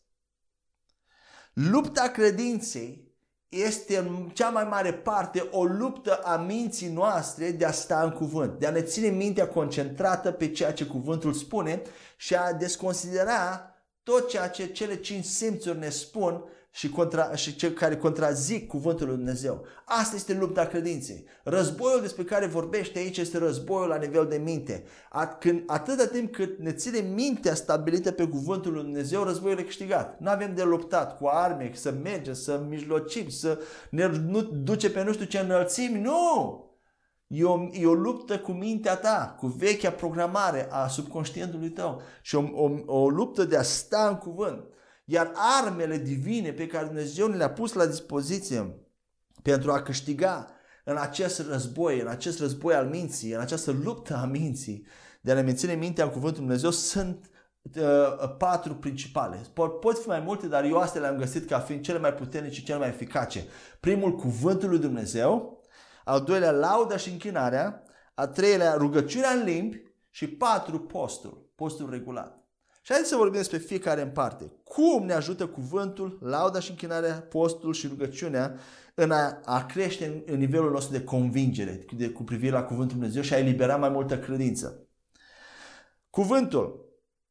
[1.53, 3.09] Lupta credinței
[3.49, 8.11] este în cea mai mare parte o luptă a minții noastre de a sta în
[8.11, 11.81] cuvânt, de a ne ține mintea concentrată pe ceea ce cuvântul spune
[12.17, 16.43] și a desconsidera tot ceea ce cele cinci simțuri ne spun
[16.79, 19.65] și, contra, și cei care contrazic cuvântul lui Dumnezeu.
[19.85, 21.25] Asta este lupta credinței.
[21.43, 24.83] Războiul despre care vorbește aici este războiul la nivel de minte.
[25.09, 29.63] At, când, atâta timp cât ne ține mintea stabilită pe cuvântul lui Dumnezeu, războiul e
[29.63, 30.19] câștigat.
[30.19, 35.03] Nu avem de luptat cu arme, să mergem, să mijlocim, să ne nu, duce pe
[35.03, 36.01] nu știu ce înălțimi.
[36.01, 36.63] Nu!
[37.27, 42.35] E o, e o luptă cu mintea ta, cu vechea programare a subconștientului tău și
[42.35, 44.63] o, o, o luptă de a sta în cuvânt.
[45.11, 48.75] Iar armele divine pe care Dumnezeu ne le-a pus la dispoziție
[49.41, 50.47] pentru a câștiga
[50.83, 54.85] în acest război, în acest război al minții, în această luptă a minții,
[55.21, 57.29] de a ne menține mintea în cuvântul Dumnezeu, sunt
[57.75, 59.41] uh, patru principale.
[59.53, 62.55] Pot, pot fi mai multe, dar eu astea le-am găsit ca fiind cele mai puternice
[62.55, 63.45] și cele mai eficace.
[63.79, 65.63] Primul, cuvântul lui Dumnezeu,
[66.03, 72.38] al doilea, lauda și închinarea, a treilea, rugăciunea în limbi și patru, postul, postul regulat.
[72.81, 74.51] Și haideți să vorbim despre fiecare în parte.
[74.63, 78.59] Cum ne ajută cuvântul, lauda și închinarea, postul și rugăciunea
[78.93, 82.97] în a, a crește în, în nivelul nostru de convingere de, cu privire la cuvântul
[82.97, 84.87] Dumnezeu și a elibera mai multă credință.
[86.09, 86.87] Cuvântul.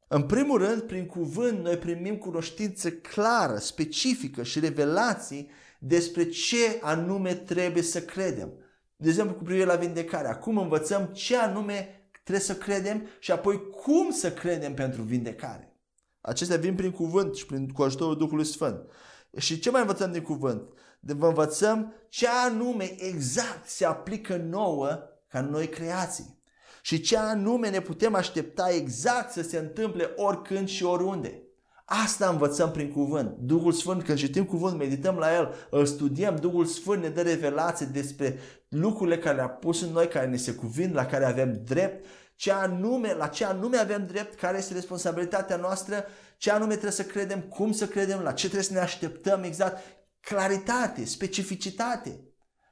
[0.08, 7.34] În primul rând, prin cuvânt, noi primim cunoștință clară, specifică și revelații despre ce anume
[7.34, 8.52] trebuie să credem.
[8.96, 10.28] De exemplu, cu privire la vindecare.
[10.28, 11.97] Acum învățăm ce anume
[12.28, 15.76] Trebuie să credem și apoi cum să credem pentru vindecare.
[16.20, 18.90] Acestea vin prin cuvânt și prin, cu ajutorul Duhului Sfânt.
[19.36, 20.62] Și ce mai învățăm din cuvânt?
[21.00, 26.38] De vă învățăm ce anume exact se aplică nouă ca noi creații.
[26.82, 31.42] Și ce anume ne putem aștepta exact să se întâmple oricând și oriunde.
[31.84, 33.36] Asta învățăm prin cuvânt.
[33.38, 37.86] Duhul Sfânt, când citim cuvânt, medităm la el, îl studiem, Duhul Sfânt ne dă revelație
[37.86, 38.38] despre
[38.68, 42.52] lucrurile care le-a pus în noi, care ne se cuvin, la care avem drept, ce
[42.52, 46.04] anume, la ce anume avem drept, care este responsabilitatea noastră,
[46.36, 49.82] ce anume trebuie să credem, cum să credem, la ce trebuie să ne așteptăm exact.
[50.20, 52.22] Claritate, specificitate.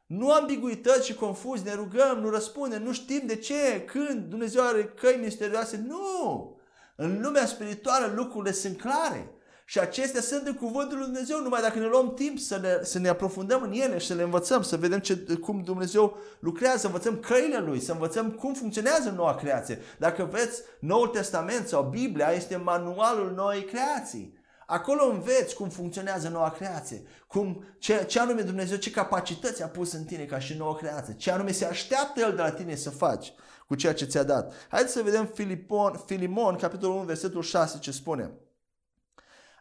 [0.06, 4.84] Nu ambiguități și confuz, ne rugăm, nu răspundem, nu știm de ce, când, Dumnezeu are
[4.84, 5.84] căi misterioase.
[5.86, 6.56] Nu!
[6.96, 9.30] În lumea spirituală lucrurile sunt clare.
[9.68, 12.98] Și acestea sunt în cuvântul lui Dumnezeu, numai dacă ne luăm timp să ne, să
[12.98, 16.86] ne aprofundăm în ele și să le învățăm, să vedem ce, cum Dumnezeu lucrează, să
[16.86, 19.78] învățăm căile Lui, să învățăm cum funcționează noua creație.
[19.98, 24.38] Dacă veți Noul Testament sau Biblia, este manualul noii creații.
[24.66, 29.92] Acolo înveți cum funcționează noua creație, cum, ce, ce anume Dumnezeu, ce capacități a pus
[29.92, 32.90] în tine ca și nouă creație, ce anume se așteaptă El de la tine să
[32.90, 33.32] faci
[33.66, 34.52] cu ceea ce ți-a dat.
[34.68, 38.30] Haideți să vedem Filipon, Filimon, capitolul 1, versetul 6, ce spune.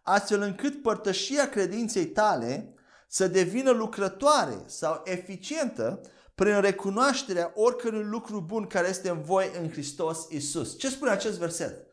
[0.08, 2.74] Astfel încât părtășia credinței tale
[3.08, 6.02] să devină lucrătoare sau eficientă
[6.36, 10.78] prin recunoașterea oricărui lucru bun care este în voi în Hristos Isus.
[10.78, 11.88] Ce spune acest verset?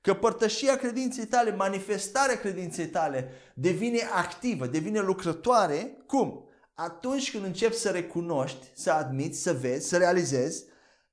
[0.00, 5.96] Că părtășia credinței tale, manifestarea credinței tale devine activă, devine lucrătoare.
[6.06, 6.48] Cum?
[6.74, 10.64] Atunci când începi să recunoști, să admiți, să vezi, să realizezi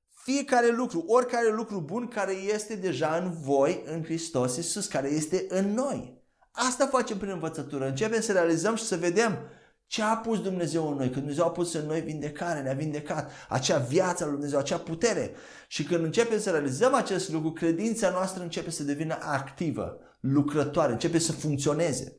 [0.08, 5.46] fiecare lucru, oricare lucru bun care este deja în voi, în Hristos Iisus, care este
[5.48, 6.21] în noi.
[6.52, 7.86] Asta facem prin învățătură.
[7.86, 9.38] Începem să realizăm și să vedem
[9.86, 11.04] ce a pus Dumnezeu în noi?
[11.04, 15.34] Când Dumnezeu a pus în noi vindecare, ne-a vindecat, acea viață lui Dumnezeu, acea putere.
[15.68, 21.18] Și când începem să realizăm acest lucru, credința noastră începe să devină activă, lucrătoare, începe
[21.18, 22.16] să funcționeze.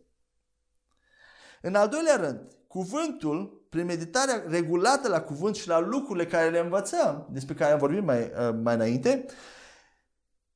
[1.62, 6.60] În al doilea rând, cuvântul, prin meditarea regulată la cuvânt și la lucrurile care le
[6.60, 9.26] învățăm, despre care am vorbit mai, uh, mai înainte,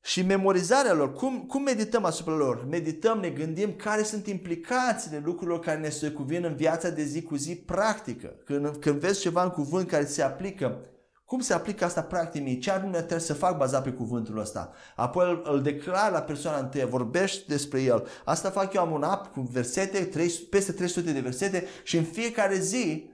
[0.08, 2.66] și memorizarea lor, cum, cum medităm asupra lor?
[2.70, 7.22] Medităm, ne gândim care sunt implicațiile lucrurilor care ne se cuvin în viața de zi
[7.22, 8.34] cu zi practică.
[8.44, 10.80] Când, când vezi ceva în cuvânt care se aplică,
[11.24, 12.58] cum se aplică asta practic mie?
[12.58, 14.72] Ce anume trebuie să fac bazat pe cuvântul ăsta?
[14.96, 18.06] Apoi îl, îl declar la persoana întâi, vorbești despre el.
[18.24, 22.04] Asta fac eu, am un app cu versete, 3, peste 300 de versete și în
[22.04, 23.10] fiecare zi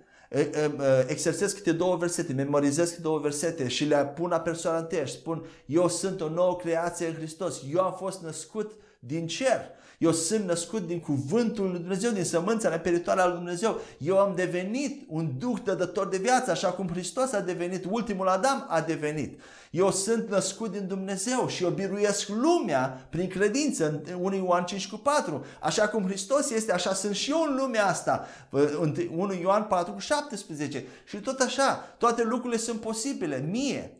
[1.06, 5.12] exersez câte două versete, memorizez câte două versete și le pun la persoana întâi și
[5.12, 9.60] spun eu sunt o nouă creație în Hristos, eu am fost născut din cer.
[9.98, 13.80] Eu sunt născut din cuvântul lui Dumnezeu, din sămânța neperitoare al lui Dumnezeu.
[13.98, 18.66] Eu am devenit un duh dădător de viață, așa cum Hristos a devenit, ultimul Adam
[18.68, 19.40] a devenit.
[19.74, 24.88] Eu sunt născut din Dumnezeu și eu biruiesc lumea prin credință în 1 Ioan 5
[24.88, 25.44] cu 4.
[25.60, 28.26] Așa cum Hristos este, așa sunt și eu în lumea asta.
[28.50, 30.84] 1 Ioan 4 cu 17.
[31.04, 33.96] Și tot așa, toate lucrurile sunt posibile mie.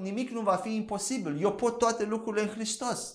[0.00, 1.42] Nimic nu va fi imposibil.
[1.42, 3.14] Eu pot toate lucrurile în Hristos.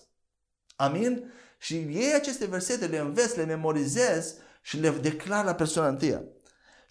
[0.75, 1.31] Amin?
[1.57, 6.23] Și ei aceste versete, le înveți, le memorizez și le declar la persoana întâia.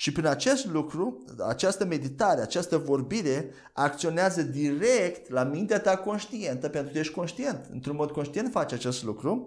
[0.03, 6.93] Și prin acest lucru, această meditare, această vorbire acționează direct la mintea ta conștientă, pentru
[6.93, 7.67] că ești conștient.
[7.73, 9.47] Într-un mod conștient faci acest lucru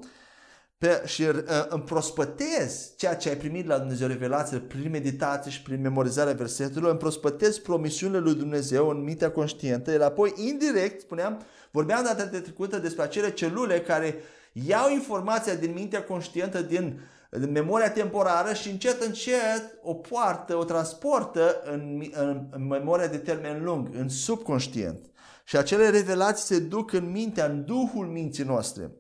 [0.78, 1.36] pe, și uh,
[1.68, 7.62] împrospătezi ceea ce ai primit la Dumnezeu revelație prin meditație și prin memorizarea versetelor, împrospătezi
[7.62, 11.42] promisiunile lui Dumnezeu în mintea conștientă, iar apoi indirect, spuneam,
[11.72, 14.16] vorbeam data de trecută despre acele celule care
[14.52, 17.00] iau informația din mintea conștientă, din, din
[17.52, 23.64] memoria temporară și încet, încet o poartă, o transportă în, în, în memoria de termen
[23.64, 25.06] lung, în subconștient.
[25.44, 28.92] Și acele revelații se duc în mintea, în duhul minții noastre.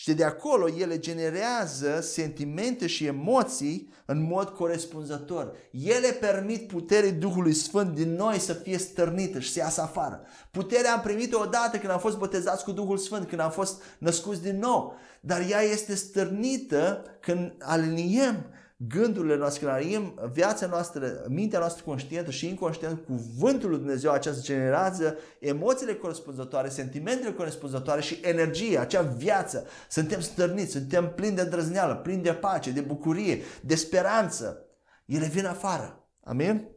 [0.00, 5.52] Și de acolo ele generează sentimente și emoții în mod corespunzător.
[5.70, 10.20] Ele permit puterii Duhului Sfânt din noi să fie stărnită și să iasă afară.
[10.50, 14.42] Puterea am primit-o odată când am fost botezați cu Duhul Sfânt, când am fost născuți
[14.42, 14.94] din nou.
[15.20, 18.44] Dar ea este stărnită când aliniem
[18.88, 24.40] gândurile noastre, când aliniem viața noastră, mintea noastră conștientă și inconștient, cuvântul lui Dumnezeu, această
[24.42, 29.66] generează emoțiile corespunzătoare, sentimentele corespunzătoare și energia, acea viață.
[29.88, 34.64] Suntem stărniți, suntem plini de drăzneală, plini de pace, de bucurie, de speranță.
[35.04, 36.08] Ele vin afară.
[36.24, 36.68] Amin?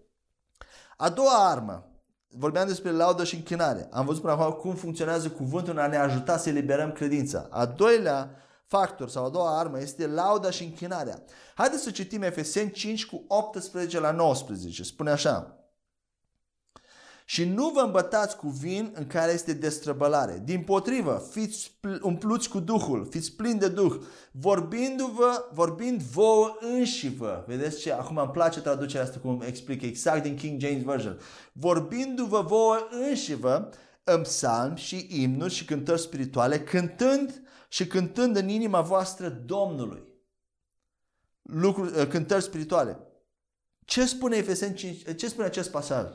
[0.97, 1.87] A doua armă.
[2.27, 3.87] Vorbeam despre laudă și închinare.
[3.91, 7.47] Am văzut până acum cum funcționează cuvântul în a ne ajuta să eliberăm credința.
[7.49, 8.35] A doilea
[8.77, 11.23] factor sau a doua armă este lauda și închinarea.
[11.55, 14.83] Haideți să citim Efeseni 5 cu 18 la 19.
[14.83, 15.57] Spune așa.
[17.25, 20.41] Și nu vă îmbătați cu vin în care este destrăbălare.
[20.43, 23.95] Din potrivă, fiți umpluți cu Duhul, fiți plini de Duh,
[24.31, 27.43] vorbindu-vă, vorbind vouă înși vă.
[27.47, 27.91] Vedeți ce?
[27.91, 31.19] Acum îmi place traducerea asta cum explică exact din King James Version.
[31.51, 33.69] Vorbindu-vă vouă înși vă
[34.03, 37.42] în psalmi și imnuri și cântări spirituale, cântând
[37.73, 40.03] și cântând în inima voastră Domnului.
[41.41, 42.99] Lucruri, uh, cântări spirituale.
[43.85, 45.15] Ce spune Efeseni 5?
[45.15, 46.11] Ce spune acest pasaj?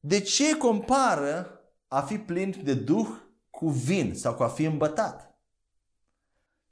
[0.00, 3.08] De ce compară a fi plin de Duh
[3.50, 5.38] cu vin sau cu a fi îmbătat?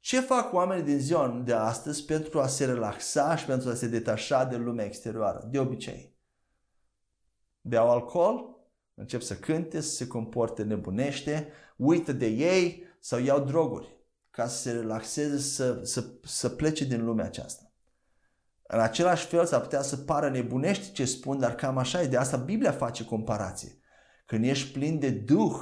[0.00, 3.86] Ce fac oamenii din ziua de astăzi pentru a se relaxa și pentru a se
[3.86, 5.46] detașa de lumea exterioară?
[5.50, 6.16] De obicei.
[7.60, 8.56] Beau alcool,
[8.94, 14.56] încep să cânte, să se comporte nebunește, uită de ei, sau iau droguri ca să
[14.62, 17.72] se relaxeze, să, să, să plece din lumea aceasta.
[18.62, 22.06] În același fel s-ar putea să pară nebunești ce spun, dar cam așa e.
[22.06, 23.78] De asta Biblia face comparație.
[24.26, 25.54] Când ești plin de Duh,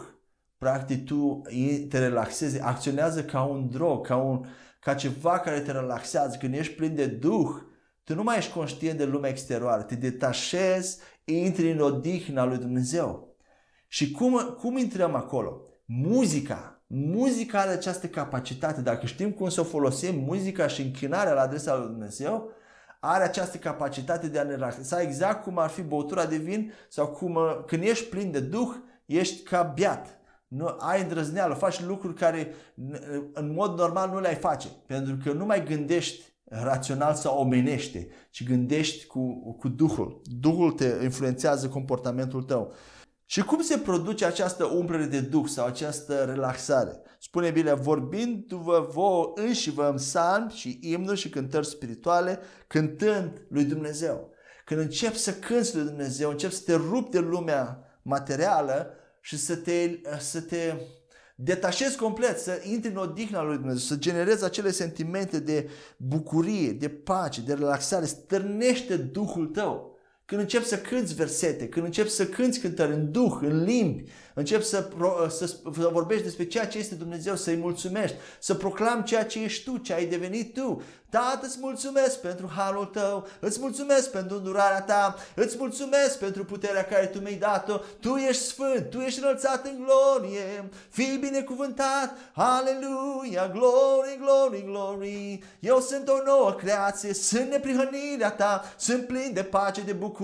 [0.59, 1.43] practic tu
[1.89, 4.47] te relaxezi, acționează ca un drog, ca, un,
[4.81, 6.37] ca ceva care te relaxează.
[6.37, 7.49] Când ești plin de Duh,
[8.05, 13.37] tu nu mai ești conștient de lumea exterioară, te detașezi, intri în odihna lui Dumnezeu.
[13.89, 15.63] Și cum, cum intrăm acolo?
[15.85, 21.77] Muzica Muzica are această capacitate, dacă știm cum să folosim muzica și închinarea la adresa
[21.77, 22.51] lui Dumnezeu,
[23.01, 27.07] are această capacitate de a ne relaxa exact cum ar fi băutura de vin sau
[27.07, 28.69] cum când ești plin de Duh,
[29.07, 30.19] ești ca biat.
[30.49, 32.55] Nu, ai îndrăzneală, faci lucruri care
[33.33, 38.45] în mod normal nu le-ai face, pentru că nu mai gândești rațional sau omenește, ci
[38.45, 40.21] gândești cu, cu Duhul.
[40.25, 42.75] Duhul te influențează comportamentul tău.
[43.31, 47.03] Și cum se produce această umplere de duh sau această relaxare?
[47.19, 53.65] Spune Biblia, vorbindu-vă vouă înși vă în psalmi și imnuri și cântări spirituale, cântând lui
[53.65, 54.31] Dumnezeu.
[54.65, 59.57] Când începi să cânți lui Dumnezeu, începi să te rupi de lumea materială și să
[59.57, 60.75] te, să te
[61.35, 66.89] detașezi complet, să intri în odihna lui Dumnezeu, să generezi acele sentimente de bucurie, de
[66.89, 69.99] pace, de relaxare, stârnește Duhul tău.
[70.31, 74.05] Când începi să cânți versete, când începi să cânți cântări în duh, în limbi,
[74.35, 74.89] începi să,
[75.29, 79.65] să, să vorbești despre ceea ce este Dumnezeu, să-i mulțumești, să proclami ceea ce ești
[79.65, 80.83] tu, ce ai devenit tu.
[81.11, 86.85] Tată, îți mulțumesc pentru harul tău, îți mulțumesc pentru îndurarea ta, îți mulțumesc pentru puterea
[86.85, 87.77] care tu mi-ai dat-o.
[88.01, 95.43] Tu ești sfânt, tu ești înălțat în glorie, fii binecuvântat, aleluia, glory, glory, glory.
[95.61, 100.20] Eu sunt o nouă creație, sunt neprihănirea ta, sunt plin de pace, de bucurie,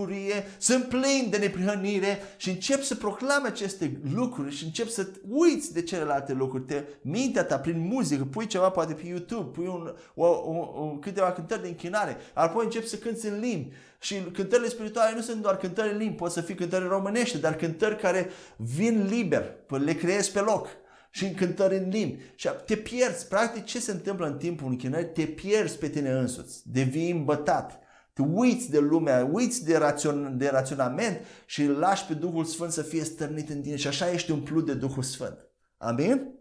[0.58, 5.82] sunt plin de neprihănire și încep să proclame aceste lucruri și încep să uiți de
[5.82, 6.64] celelalte lucruri.
[6.64, 10.98] Te, mintea ta prin muzică, pui ceva poate pe YouTube, pui un, o, o, o,
[11.00, 13.74] câteva cântări de închinare, apoi începi să cânti în limbi.
[14.00, 17.56] Și cântările spirituale nu sunt doar cântări în limbi, pot să fie cântări românești, dar
[17.56, 20.68] cântări care vin liber, le creezi pe loc
[21.16, 22.22] și în cântări în limbi.
[22.34, 23.26] Și te pierzi.
[23.28, 25.08] Practic, ce se întâmplă în timpul închinării?
[25.08, 26.62] Te pierzi pe tine însuți.
[26.64, 27.80] Devii îmbătat.
[28.16, 32.72] Te uiți de lumea, uiți de, rațion, de raționament și îl lași pe Duhul Sfânt
[32.72, 35.48] să fie stărnit în tine și așa ești umplut de Duhul Sfânt.
[35.76, 36.34] Amin?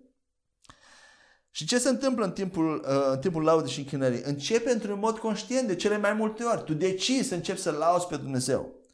[1.52, 4.22] Și ce se întâmplă în timpul, uh, în timpul laudei și închinării?
[4.24, 6.64] Începe într-un mod conștient de cele mai multe ori.
[6.64, 8.85] Tu decizi să începi să lauzi pe Dumnezeu.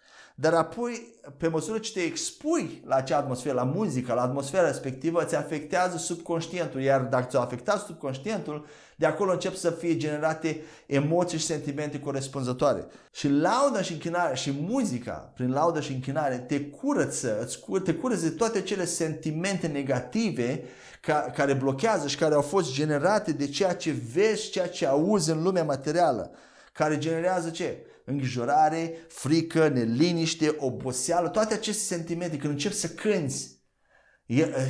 [0.42, 5.24] Dar apoi, pe măsură ce te expui la acea atmosferă, la muzică, la atmosfera respectivă,
[5.24, 6.82] îți afectează subconștientul.
[6.82, 8.66] Iar dacă ți-o afectat subconștientul,
[8.96, 12.86] de acolo încep să fie generate emoții și sentimente corespunzătoare.
[13.12, 17.94] Și lauda și închinarea și muzica, prin laudă și închinare, te curăță, îți cur- te
[17.94, 20.64] curăță de toate cele sentimente negative
[21.02, 25.32] ca, care blochează și care au fost generate de ceea ce vezi, ceea ce auzi
[25.32, 26.32] în lumea materială.
[26.74, 27.86] Care generează ce?
[28.06, 33.60] Îngrijorare, frică, neliniște, oboseală, toate aceste sentimente, când începi să cânți,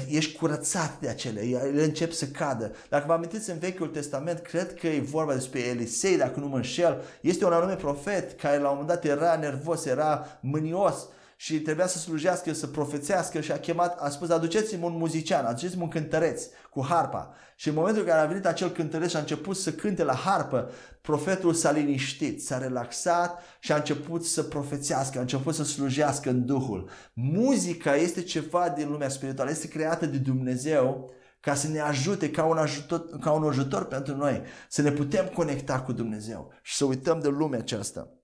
[0.08, 2.72] ești curățat de acele, ele încep să cadă.
[2.90, 6.56] Dacă vă amintiți în Vechiul Testament, cred că e vorba despre Elisei, dacă nu mă
[6.56, 11.08] înșel, este un anume profet care la un moment dat era nervos, era mânios
[11.42, 15.82] și trebuia să slujească, să profețească și a chemat, a spus, aduceți-mi un muzician, aduceți-mi
[15.82, 17.34] un cântăreț cu harpa.
[17.56, 20.14] Și în momentul în care a venit acel cântăreț și a început să cânte la
[20.14, 20.72] harpă,
[21.02, 26.46] profetul s-a liniștit, s-a relaxat și a început să profețească, a început să slujească în
[26.46, 26.90] Duhul.
[27.14, 32.44] Muzica este ceva din lumea spirituală, este creată de Dumnezeu ca să ne ajute ca
[32.44, 36.86] un ajutor, ca un ajutor pentru noi, să ne putem conecta cu Dumnezeu și să
[36.86, 38.21] uităm de lumea aceasta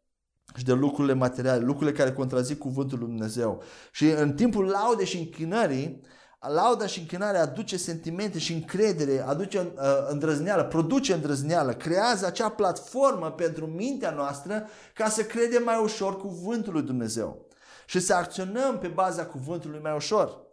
[0.55, 3.63] și de lucrurile materiale, lucrurile care contrazic cuvântul lui Dumnezeu.
[3.91, 6.01] Și în timpul laudei și închinării,
[6.39, 13.31] lauda și închinarea aduce sentimente și încredere, aduce uh, îndrăzneală, produce îndrăzneală, creează acea platformă
[13.31, 17.45] pentru mintea noastră ca să credem mai ușor cuvântul lui Dumnezeu
[17.85, 20.46] și să acționăm pe baza cuvântului mai ușor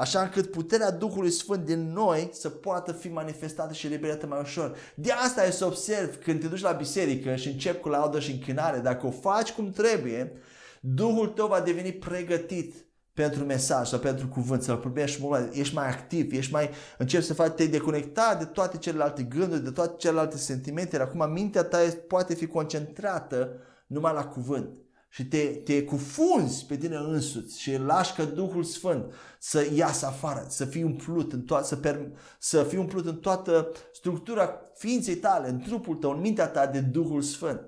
[0.00, 4.76] așa încât puterea Duhului Sfânt din noi să poată fi manifestată și eliberată mai ușor.
[4.94, 8.30] De asta e să observi când te duci la biserică și începi cu laudă și
[8.30, 10.32] închinare, dacă o faci cum trebuie,
[10.80, 12.74] Duhul tău va deveni pregătit
[13.12, 17.24] pentru mesaj sau pentru cuvânt, să-l primești mult mai, ești mai activ, ești mai, începi
[17.24, 21.62] să faci, te deconecta de toate celelalte gânduri, de toate celelalte sentimente, iar acum mintea
[21.62, 21.78] ta
[22.08, 23.52] poate fi concentrată
[23.86, 24.78] numai la cuvânt
[25.12, 30.46] și te, te cufunzi pe tine însuți și lași ca Duhul Sfânt să iasă afară,
[30.48, 35.48] să fii umplut în, to- să, per- să fii umplut în toată structura ființei tale,
[35.48, 37.60] în trupul tău, în mintea ta de Duhul Sfânt.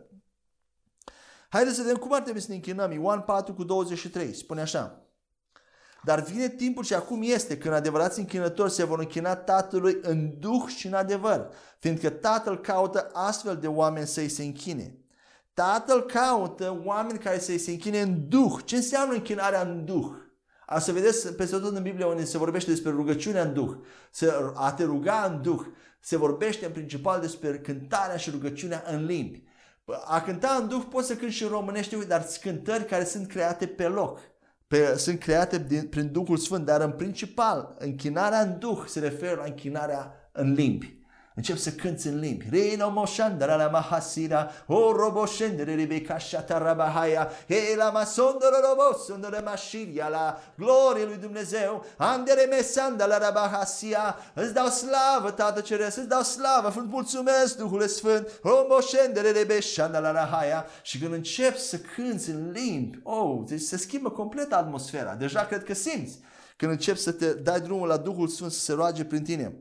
[1.49, 2.93] Haideți să vedem cum ar trebui să ne închinăm.
[2.93, 5.07] Ioan 4 cu 23 spune așa.
[6.05, 10.65] Dar vine timpul și acum este când adevărați închinători se vor închina Tatălui în duh
[10.77, 15.02] și în adevăr, fiindcă Tatăl caută astfel de oameni să-i se închine.
[15.55, 18.53] Tatăl caută oameni care să-i se închine în duh.
[18.65, 20.07] Ce înseamnă închinarea în duh?
[20.67, 23.77] A să vedeți peste tot în Biblie unde se vorbește despre rugăciunea în duh,
[24.55, 25.61] a te ruga în duh,
[26.01, 29.43] se vorbește în principal despre cântarea și rugăciunea în limbi.
[30.05, 33.27] A cânta în duh poți să cânti și în românește, dar sunt cântări care sunt
[33.27, 34.19] create pe loc.
[34.67, 39.35] Pe, sunt create din, prin Duhul Sfânt, dar în principal închinarea în duh se referă
[39.35, 41.02] la închinarea în limbi.
[41.35, 42.47] Încep să cânți în limbi.
[42.51, 51.05] Rino moshandara la mahasira, o roboshendere ribeca shatarabahaya, e la masondoro robosondoro mashiria la glorie
[51.05, 56.79] lui Dumnezeu, andere mesanda la rabahasia, îți dau slavă, Tată Ceresc, îți dau slavă, îți
[56.79, 63.01] mulțumesc, Duhul Sfânt, o moshendere rebeshanda la rahaya, și când încep să cânți în limbi,
[63.03, 66.19] oh, deci se schimbă complet atmosfera, deja cred că simți,
[66.57, 69.53] când încep să te dai drumul la Duhul Sfânt să se roage prin tine.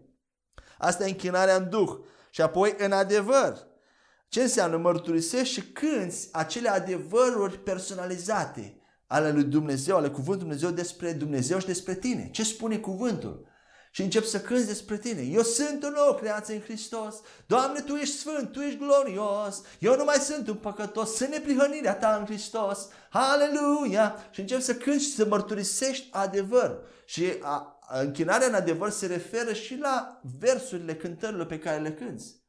[0.82, 1.98] Asta e închinarea în Duh.
[2.30, 3.68] Și apoi în adevăr.
[4.28, 4.78] Ce înseamnă?
[4.78, 11.66] Mărturisești și cânți acele adevăruri personalizate ale lui Dumnezeu, ale cuvântului Dumnezeu despre Dumnezeu și
[11.66, 12.30] despre tine.
[12.32, 13.50] Ce spune cuvântul?
[13.92, 15.22] Și încep să cânți despre tine.
[15.22, 17.16] Eu sunt o nouă creație în Hristos.
[17.46, 19.62] Doamne, Tu ești sfânt, Tu ești glorios.
[19.80, 21.16] Eu nu mai sunt un păcătos.
[21.16, 22.88] Sunt neprihănirea Ta în Hristos.
[23.12, 24.28] Aleluia!
[24.32, 26.78] Și încep să cânti și să mărturisești adevăr.
[27.06, 32.40] Și a, închinarea în adevăr se referă și la versurile cântărilor pe care le cânți.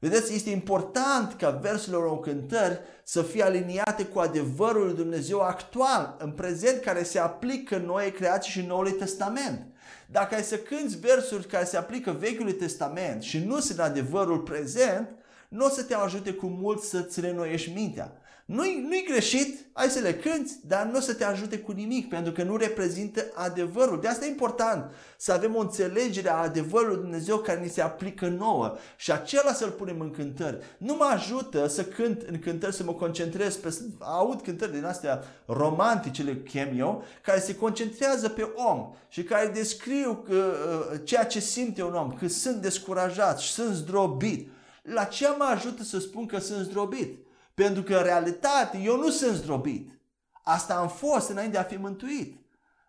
[0.00, 6.16] Vedeți, este important ca versurile unor cântări să fie aliniate cu adevărul lui Dumnezeu actual,
[6.18, 9.66] în prezent, care se aplică noi creații și Noului Testament.
[10.10, 15.08] Dacă ai să cânți versuri care se aplică Vechiului Testament și nu sunt adevărul prezent,
[15.48, 18.12] nu o să te ajute cu mult să-ți renoiești mintea.
[18.44, 22.08] Nu-i, nu-i greșit, ai să le cânti, dar nu o să te ajute cu nimic,
[22.08, 24.00] pentru că nu reprezintă adevărul.
[24.00, 28.28] De asta e important să avem o înțelegere a adevărului Dumnezeu care ni se aplică
[28.28, 30.58] nouă și acela să-l punem în cântări.
[30.78, 33.74] Nu mă ajută să cânt în cântări, să mă concentrez pe...
[33.98, 39.46] Aud cântări din astea romantice, le chem eu, care se concentrează pe om și care
[39.54, 40.34] descriu că,
[40.92, 44.48] uh, ceea ce simte un om, că sunt descurajat și sunt zdrobit.
[44.82, 47.23] La ce mă ajută să spun că sunt zdrobit?
[47.54, 49.98] Pentru că în realitate eu nu sunt zdrobit.
[50.42, 52.44] Asta am fost înainte de a fi mântuit.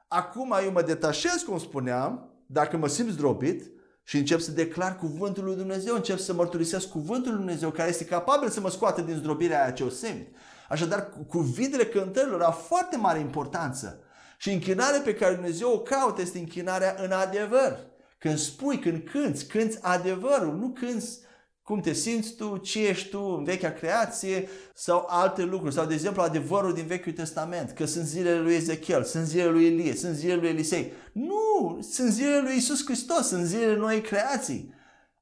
[0.08, 3.72] Acum eu mă detașez, cum spuneam, dacă mă simt zdrobit
[4.04, 8.06] și încep să declar cuvântul lui Dumnezeu, încep să mărturisesc cuvântul lui Dumnezeu care este
[8.06, 10.28] capabil să mă scoată din zdrobirea aia ce o simt.
[10.70, 14.00] Așadar, cuvintele cântărilor au foarte mare importanță.
[14.38, 17.80] Și închinarea pe care Dumnezeu o caută este închinarea în adevăr.
[18.18, 21.20] Când spui, când cânți, cânți adevărul, nu cânți
[21.66, 25.74] cum te simți tu, ce ești tu în vechea creație sau alte lucruri.
[25.74, 29.66] Sau, de exemplu, adevărul din Vechiul Testament, că sunt zilele lui Ezechiel, sunt zilele lui
[29.66, 30.92] Elie, sunt zilele lui Elisei.
[31.12, 34.74] Nu, sunt zilele lui Isus Hristos, sunt zilele noi creații.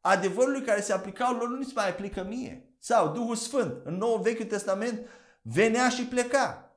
[0.02, 2.76] Adevărul care se aplicau lor nu se mai aplică mie.
[2.80, 5.00] Sau Duhul Sfânt, în Nou Vechiul Testament,
[5.41, 6.73] venea și pleca.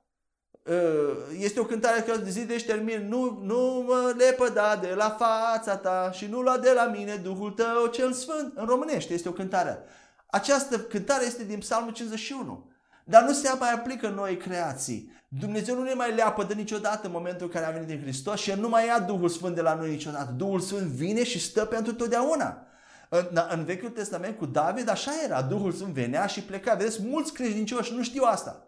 [0.69, 5.77] Uh, este o cântare care zi de termin, nu, nu mă lepăda de la fața
[5.77, 8.53] ta și nu lua de la mine Duhul tău cel sfânt.
[8.57, 9.79] În românește este o cântare.
[10.27, 12.71] Această cântare este din Psalmul 51.
[13.05, 15.13] Dar nu se mai aplică noi creații.
[15.29, 18.41] Dumnezeu nu ne mai leapă de niciodată în momentul în care a venit din Hristos
[18.41, 20.33] și El nu mai ia Duhul Sfânt de la noi niciodată.
[20.37, 22.67] Duhul Sfânt vine și stă pentru totdeauna.
[23.09, 25.43] În, în Vechiul Testament cu David așa era.
[25.43, 26.75] Duhul Sfânt venea și pleca.
[26.75, 28.66] Vedeți, mulți credincioși nu știu asta.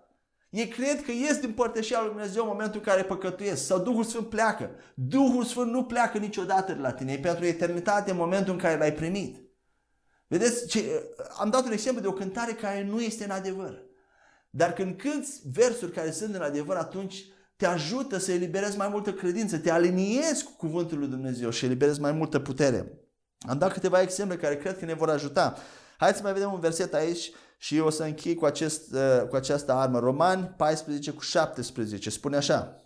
[0.50, 4.04] Ei cred că ies din părtășia lui Dumnezeu în momentul în care păcătuiesc sau Duhul
[4.04, 4.70] Sfânt pleacă.
[4.94, 8.78] Duhul Sfânt nu pleacă niciodată de la tine, e pentru eternitate în momentul în care
[8.78, 9.48] l-ai primit.
[10.26, 11.02] Vedeți, ce,
[11.38, 13.86] am dat un exemplu de o cântare care nu este în adevăr.
[14.50, 17.24] Dar când cânti versuri care sunt în adevăr, atunci
[17.56, 22.00] te ajută să eliberezi mai multă credință, te aliniezi cu cuvântul lui Dumnezeu și eliberezi
[22.00, 22.92] mai multă putere.
[23.48, 25.56] Am dat câteva exemple care cred că ne vor ajuta.
[25.96, 27.30] Haideți să mai vedem un verset aici
[27.60, 29.98] și eu o să închei cu, acest, uh, cu această armă.
[29.98, 32.82] Romani 14 cu 17 spune așa.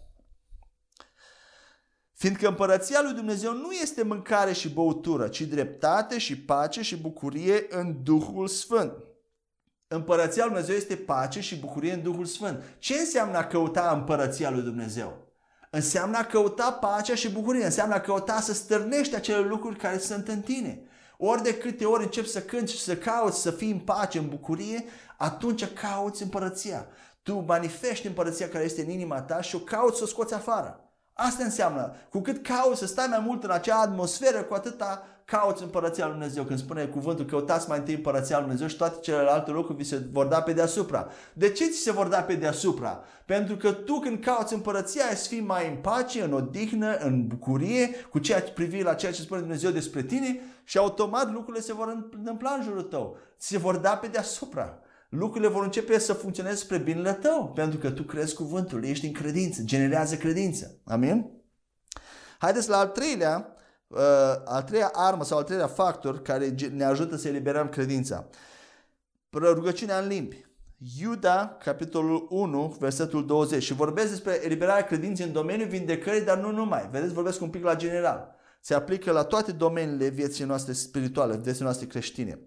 [2.12, 7.66] Fiindcă împărăția lui Dumnezeu nu este mâncare și băutură, ci dreptate și pace și bucurie
[7.68, 8.92] în Duhul Sfânt.
[9.88, 12.62] Împărăția lui Dumnezeu este pace și bucurie în Duhul Sfânt.
[12.78, 15.32] Ce înseamnă a căuta împărăția lui Dumnezeu?
[15.70, 20.28] Înseamnă a căuta pacea și bucurie, înseamnă a căuta să stârnești acele lucruri care sunt
[20.28, 20.82] în tine.
[21.24, 24.28] Ori de câte ori începi să cânti și să cauți să fii în pace, în
[24.28, 24.84] bucurie,
[25.16, 26.86] atunci cauți împărăția.
[27.22, 30.80] Tu manifesti împărăția care este în inima ta și o cauți să o scoți afară.
[31.12, 35.06] Asta înseamnă, cu cât cauți să stai mai mult în acea atmosferă, cu atâta
[35.36, 36.44] cauți împărăția lui Dumnezeu.
[36.44, 40.02] Când spune cuvântul, căutați mai întâi împărăția lui Dumnezeu și toate celelalte lucruri vi se
[40.12, 41.08] vor da pe deasupra.
[41.32, 43.04] De ce ți se vor da pe deasupra?
[43.26, 47.26] Pentru că tu când cauți împărăția ai să fii mai în pace, în odihnă, în
[47.26, 51.64] bucurie, cu ceea ce privi la ceea ce spune Dumnezeu despre tine și automat lucrurile
[51.64, 53.16] se vor întâmpla în jurul tău.
[53.38, 54.78] Ți se vor da pe deasupra.
[55.08, 59.12] Lucrurile vor începe să funcționeze spre binele tău, pentru că tu crezi cuvântul, ești în
[59.12, 60.80] credință, generează credință.
[60.84, 61.30] Amin?
[62.38, 63.51] Haideți la al treilea, uh,
[64.44, 68.26] al treia armă sau al treilea factor care ne ajută să eliberăm credința.
[69.30, 70.46] Rugăciunea în limbi.
[71.00, 76.50] Iuda, capitolul 1, versetul 20 și vorbesc despre eliberarea credinței în domeniul vindecării, dar nu
[76.50, 76.88] numai.
[76.90, 78.34] Vedeți, vorbesc un pic la general.
[78.60, 82.38] Se aplică la toate domeniile vieții noastre spirituale, vieții noastre creștine.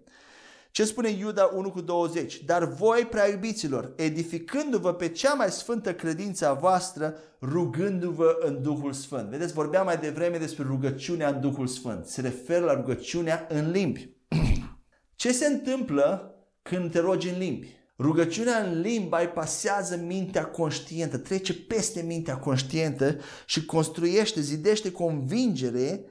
[0.76, 2.44] Ce spune Iuda 1 cu 20?
[2.44, 8.92] Dar voi, prea iubiților, edificându-vă pe cea mai sfântă credință a voastră, rugându-vă în Duhul
[8.92, 9.28] Sfânt.
[9.28, 12.06] Vedeți, vorbeam mai devreme despre rugăciunea în Duhul Sfânt.
[12.06, 14.16] Se referă la rugăciunea în limbi.
[15.14, 17.76] Ce se întâmplă când te rogi în limbi?
[17.98, 23.16] Rugăciunea în limba îi pasează mintea conștientă, trece peste mintea conștientă
[23.46, 26.04] și construiește, zidește convingere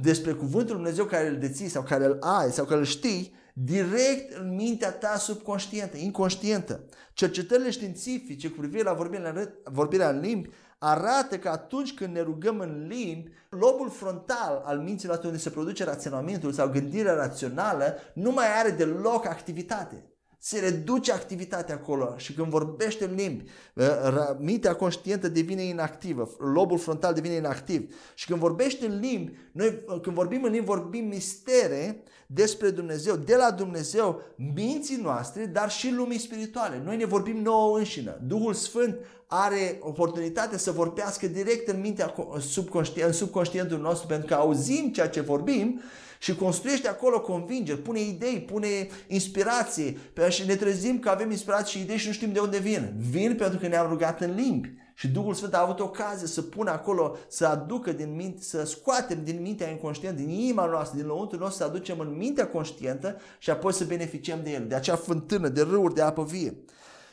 [0.00, 3.40] despre cuvântul Lui Dumnezeu care îl deții sau care îl ai sau care îl știi
[3.52, 6.80] direct în mintea ta subconștientă, inconștientă.
[7.12, 12.58] Cercetările științifice cu privire la vorbirea, vorbirea în limbi arată că atunci când ne rugăm
[12.58, 18.30] în limbi, lobul frontal al minții noastre unde se produce raționamentul sau gândirea rațională nu
[18.30, 20.11] mai are deloc activitate
[20.44, 23.44] se reduce activitatea acolo și când vorbește în limbi,
[23.76, 27.94] ă, mintea conștientă devine inactivă, lobul frontal devine inactiv.
[28.14, 33.36] Și când vorbește în limbi, noi când vorbim în limbi, vorbim mistere despre Dumnezeu, de
[33.36, 34.22] la Dumnezeu,
[34.54, 36.82] minții noastre, dar și lumii spirituale.
[36.84, 38.20] Noi ne vorbim nouă înșină.
[38.26, 44.34] Duhul Sfânt are oportunitatea să vorbească direct în mintea subconștient, în subconștientul nostru pentru că
[44.34, 45.80] auzim ceea ce vorbim
[46.22, 49.96] și construiește acolo convingeri, pune idei, pune inspirație
[50.28, 52.94] și ne trezim că avem inspirație și idei și nu știm de unde vin.
[53.10, 54.72] Vin pentru că ne-am rugat în limbi.
[54.94, 59.24] Și Duhul Sfânt a avut ocazie să pună acolo, să aducă din minte, să scoatem
[59.24, 63.50] din mintea inconștientă, din inima noastră, din lăuntul nostru, să aducem în mintea conștientă și
[63.50, 66.56] apoi să beneficiem de el, de acea fântână, de râuri de apă vie.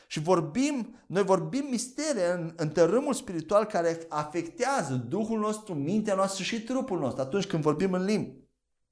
[0.06, 6.42] Și vorbim, noi vorbim mistere în, în tărâmul spiritual care afectează Duhul nostru, mintea noastră
[6.42, 8.48] și trupul nostru atunci când vorbim în limbi.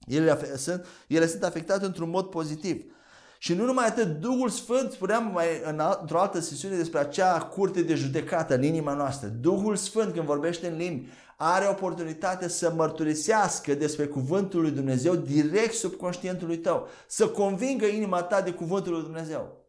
[0.09, 2.93] Ele sunt, ele sunt afectate într-un mod pozitiv.
[3.39, 7.83] Și nu numai atât, Duhul Sfânt, spuneam mai în, într-o altă sesiune despre acea curte
[7.83, 9.29] de judecată în inima noastră.
[9.29, 15.75] Duhul Sfânt, când vorbește în limbi, are oportunitatea să mărturisească despre cuvântul lui Dumnezeu direct
[15.75, 16.89] subconștientului tău.
[17.07, 19.67] Să convingă inima ta de cuvântul lui Dumnezeu.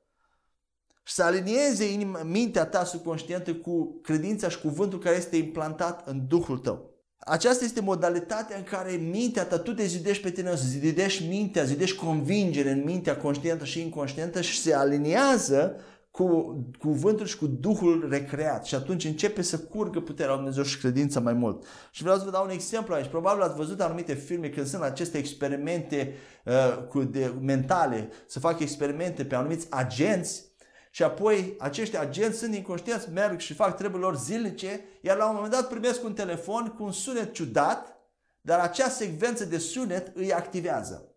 [1.03, 6.27] Și să alinieze inima, mintea ta subconștientă cu credința și cuvântul care este implantat în
[6.27, 6.88] Duhul tău.
[7.19, 11.97] Aceasta este modalitatea în care mintea ta, tu te zidești pe tine, zidești mintea, zidești
[11.97, 15.75] convingere în mintea conștientă și inconștientă și se aliniază
[16.11, 20.79] cu cuvântul și cu Duhul recreat și atunci începe să curgă puterea lui Dumnezeu și
[20.79, 21.65] credința mai mult.
[21.91, 23.07] Și vreau să vă dau un exemplu aici.
[23.09, 26.13] Probabil ați văzut anumite filme când sunt aceste experimente
[26.45, 30.48] uh, cu de, mentale, să fac experimente pe anumiți agenți
[30.89, 35.35] și apoi acești agenți sunt inconștienți, merg și fac treburile lor zilnice, iar la un
[35.35, 37.97] moment dat primesc un telefon cu un sunet ciudat,
[38.41, 41.13] dar acea secvență de sunet îi activează.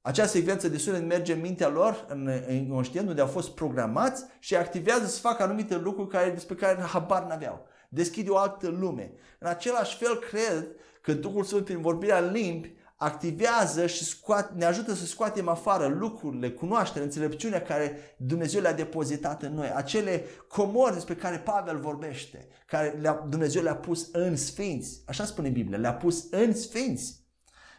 [0.00, 4.56] Acea secvență de sunet merge în mintea lor, în inconștient, unde au fost programați și
[4.56, 7.66] activează să facă anumite lucruri care, despre care habar n-aveau.
[7.88, 9.12] Deschide o altă lume.
[9.38, 10.66] În același fel cred
[11.02, 15.86] că Duhul Sfânt prin vorbirea în limbi activează și scoate, ne ajută să scoatem afară
[15.86, 19.72] lucrurile, cunoașterea, înțelepciunea care Dumnezeu le-a depozitat în noi.
[19.74, 25.02] Acele comori despre care Pavel vorbește, care le Dumnezeu le-a pus în sfinți.
[25.06, 27.24] Așa spune Biblia, le-a pus în sfinți.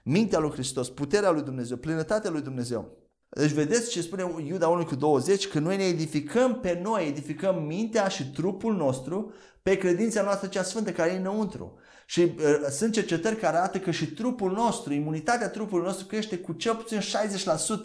[0.04, 2.98] Mintea lui Hristos, puterea lui Dumnezeu, plinătatea lui Dumnezeu.
[3.30, 7.64] Deci vedeți ce spune Iuda 1 cu 20, că noi ne edificăm pe noi, edificăm
[7.64, 11.78] mintea și trupul nostru pe credința noastră cea sfântă care e înăuntru.
[12.10, 12.34] Și uh,
[12.70, 17.00] sunt cercetări care arată că și trupul nostru, imunitatea trupului nostru crește cu cel puțin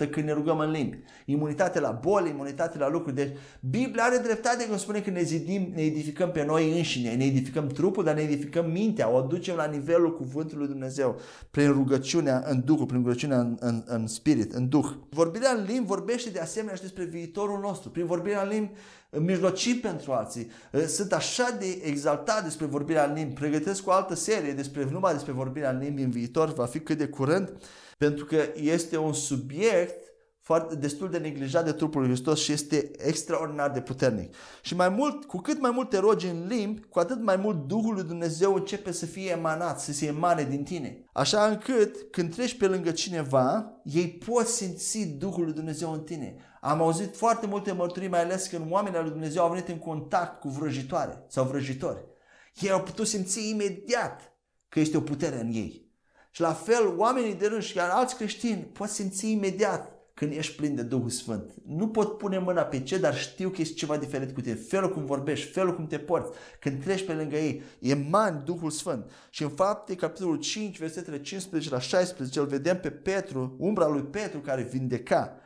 [0.06, 0.98] 60% când ne rugăm în limbi.
[1.24, 3.14] Imunitatea la boli, imunitatea la lucruri.
[3.16, 7.24] Deci Biblia are dreptate când spune că ne zidim, ne edificăm pe noi înșine, ne
[7.24, 11.20] edificăm trupul, dar ne edificăm mintea, o aducem la nivelul cuvântului Dumnezeu
[11.50, 14.90] prin rugăciunea în Duhul, prin rugăciunea în, în, în spirit, în Duh.
[15.08, 17.90] Vorbirea în limbi vorbește de asemenea și despre viitorul nostru.
[17.90, 18.72] Prin vorbirea în limbi
[19.18, 20.50] mijlocii pentru alții.
[20.86, 23.34] Sunt așa de exaltat despre vorbirea în limbi.
[23.34, 26.98] Pregătesc o altă serie despre numai despre vorbirea în limbi în viitor, va fi cât
[26.98, 27.52] de curând,
[27.98, 30.11] pentru că este un subiect
[30.52, 34.34] foarte, destul de neglijat de trupul lui Hristos și este extraordinar de puternic.
[34.62, 37.66] Și mai mult, cu cât mai mult te rogi în limbi, cu atât mai mult
[37.66, 41.04] Duhul lui Dumnezeu începe să fie emanat, să se emane din tine.
[41.12, 46.36] Așa încât, când treci pe lângă cineva, ei pot simți Duhul lui Dumnezeu în tine.
[46.60, 50.40] Am auzit foarte multe mărturii, mai ales când oamenii lui Dumnezeu au venit în contact
[50.40, 52.04] cu vrăjitoare sau vrăjitori.
[52.60, 54.36] Ei au putut simți imediat
[54.68, 55.90] că este o putere în ei.
[56.30, 60.56] Și la fel, oamenii de rând și chiar alți creștini pot simți imediat când ești
[60.56, 61.54] plin de Duhul Sfânt.
[61.66, 64.54] Nu pot pune mâna pe ce, dar știu că este ceva diferit cu tine.
[64.54, 69.10] Felul cum vorbești, felul cum te porți, când treci pe lângă ei, emani Duhul Sfânt.
[69.30, 74.02] Și în fapte, capitolul 5, versetele 15 la 16, îl vedem pe Petru, umbra lui
[74.02, 75.36] Petru care vindeca.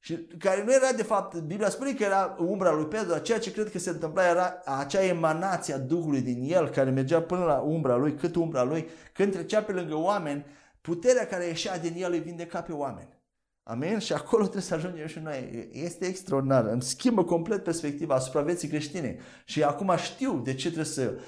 [0.00, 3.38] și care nu era de fapt, Biblia spune că era umbra lui Petru, dar ceea
[3.38, 7.44] ce cred că se întâmpla era acea emanație a Duhului din el care mergea până
[7.44, 10.44] la umbra lui, cât umbra lui, când trecea pe lângă oameni,
[10.80, 13.17] puterea care ieșea din el îi vindeca pe oameni.
[13.70, 13.98] Amin?
[13.98, 15.68] Și acolo trebuie să ajungem și noi.
[15.72, 16.64] Este extraordinar.
[16.64, 19.18] Îmi schimbă complet perspectiva asupra vieții creștine.
[19.44, 21.18] Și acum știu de ce trebuie să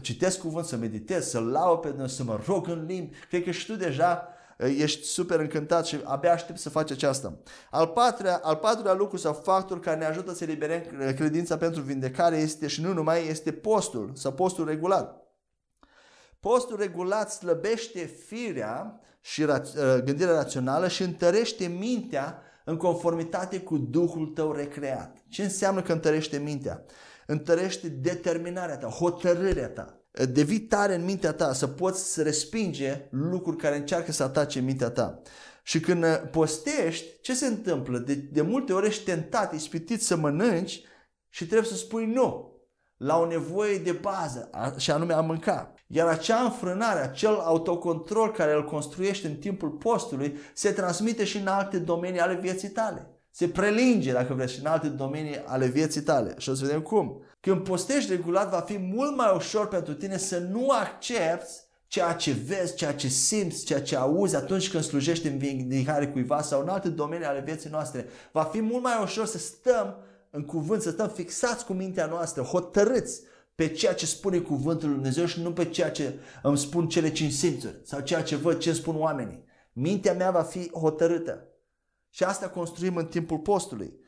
[0.00, 3.16] citesc cuvânt, să meditez, să lau pe Dumnezeu, să mă rog în limbi.
[3.28, 4.28] Cred că și tu deja
[4.58, 7.38] ești super încântat și abia aștept să faci aceasta.
[7.70, 10.80] Al patrulea, al patrulea lucru sau factor care ne ajută să eliberăm
[11.14, 15.20] credința pentru vindecare este și nu numai este postul sau postul regulat.
[16.40, 24.26] Postul regulat slăbește firea și raț- gândirea rațională și întărește mintea în conformitate cu Duhul
[24.26, 25.16] tău recreat.
[25.28, 26.84] Ce înseamnă că întărește mintea?
[27.26, 33.56] Întărește determinarea ta, hotărârea ta devii tare în mintea ta, să poți să respinge lucruri
[33.56, 35.22] care încearcă să atace mintea ta.
[35.62, 37.98] Și când uh, postești, ce se întâmplă?
[37.98, 40.82] De, de multe ori ești tentat, ispitit să mănânci
[41.28, 42.54] și trebuie să spui nu
[42.96, 45.74] la o nevoie de bază, și anume a mânca.
[45.86, 51.46] Iar acea înfrânare, acel autocontrol care îl construiești în timpul postului, se transmite și în
[51.46, 53.10] alte domenii ale vieții tale.
[53.30, 56.34] Se prelinge, dacă vreți, și în alte domenii ale vieții tale.
[56.38, 57.22] Și o să vedem cum.
[57.40, 61.52] Când postești regulat, va fi mult mai ușor pentru tine să nu accepti
[61.86, 66.42] ceea ce vezi, ceea ce simți, ceea ce auzi atunci când slujești în vindicare cuiva
[66.42, 68.06] sau în alte domenii ale vieții noastre.
[68.32, 69.96] Va fi mult mai ușor să stăm
[70.30, 73.20] în cuvânt, să stăm fixați cu mintea noastră, hotărâți
[73.56, 77.12] pe ceea ce spune cuvântul lui Dumnezeu și nu pe ceea ce îmi spun cele
[77.12, 79.44] cinci simțuri sau ceea ce văd, ce spun oamenii.
[79.72, 81.48] Mintea mea va fi hotărâtă.
[82.10, 84.04] Și asta construim în timpul postului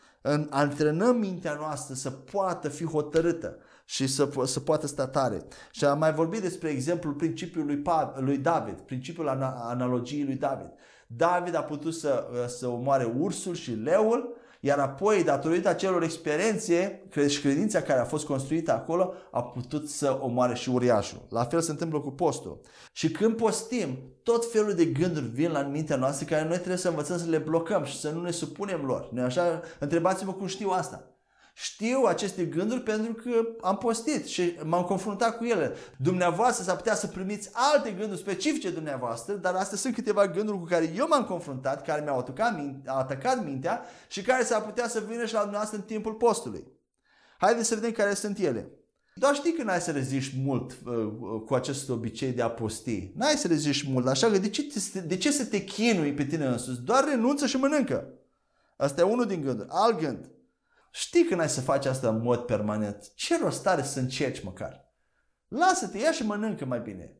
[0.50, 5.46] antrenăm mintea noastră să poată fi hotărâtă și să, să poată sta tare.
[5.70, 7.84] Și am mai vorbit despre exemplul principiului lui,
[8.24, 9.28] lui David, principiul
[9.68, 10.70] analogiei lui David.
[11.06, 17.40] David a putut să, să omoare ursul și leul iar apoi, datorită acelor experiențe și
[17.40, 21.26] credința care a fost construită acolo, a putut să omoare și uriașul.
[21.30, 22.60] La fel se întâmplă cu postul.
[22.92, 26.88] Și când postim, tot felul de gânduri vin la mintea noastră care noi trebuie să
[26.88, 29.08] învățăm să le blocăm și să nu ne supunem lor.
[29.12, 29.60] Nu așa?
[29.78, 31.17] Întrebați-vă cum știu asta.
[31.60, 33.30] Știu aceste gânduri pentru că
[33.60, 35.74] am postit și m-am confruntat cu ele.
[35.96, 40.64] Dumneavoastră s-ar putea să primiți alte gânduri specifice dumneavoastră, dar astea sunt câteva gânduri cu
[40.64, 45.02] care eu m-am confruntat, care mi-au atacat, minte, atacat mintea și care s-ar putea să
[45.08, 46.66] vină și la dumneavoastră în timpul postului.
[47.38, 48.70] Haideți să vedem care sunt ele.
[49.14, 53.12] Doar știi că n-ai să reziști mult uh, uh, cu acest obicei de a posti.
[53.16, 56.24] N-ai să reziști mult, așa că de ce, te, de ce să te chinui pe
[56.24, 56.80] tine însuți?
[56.80, 58.08] Doar renunță și mănâncă.
[58.76, 59.68] Asta e unul din gânduri.
[59.70, 60.30] Alt gând.
[60.90, 63.14] Știi că n-ai să faci asta în mod permanent.
[63.14, 64.92] Ce rost are să încerci măcar?
[65.48, 67.16] Lasă-te, ia și mănâncă mai bine.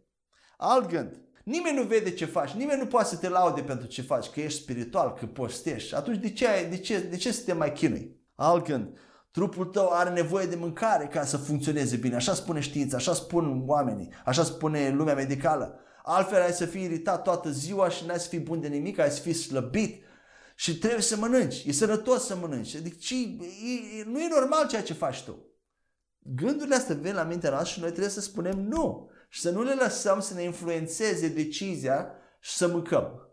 [0.57, 1.23] Alt gând.
[1.45, 4.41] Nimeni nu vede ce faci, nimeni nu poate să te laude pentru ce faci, că
[4.41, 5.95] ești spiritual, că postești.
[5.95, 8.21] Atunci de ce, ai, de ce, de ce să te mai chinui?
[8.35, 8.99] Alt gând.
[9.31, 12.15] Trupul tău are nevoie de mâncare ca să funcționeze bine.
[12.15, 15.81] Așa spune știința, așa spun oamenii, așa spune lumea medicală.
[16.03, 19.11] Altfel ai să fii iritat toată ziua și n-ai să fii bun de nimic, ai
[19.11, 20.03] să fii slăbit,
[20.61, 21.65] și trebuie să mănânci.
[21.65, 22.75] E sănătos să mănânci.
[22.75, 25.39] Adică e, nu e normal ceea ce faci tu.
[26.19, 29.11] Gândurile astea vin la mintea noastră și noi trebuie să spunem nu.
[29.29, 32.07] Și să nu le lăsăm să ne influențeze decizia
[32.41, 33.33] și să mâncăm.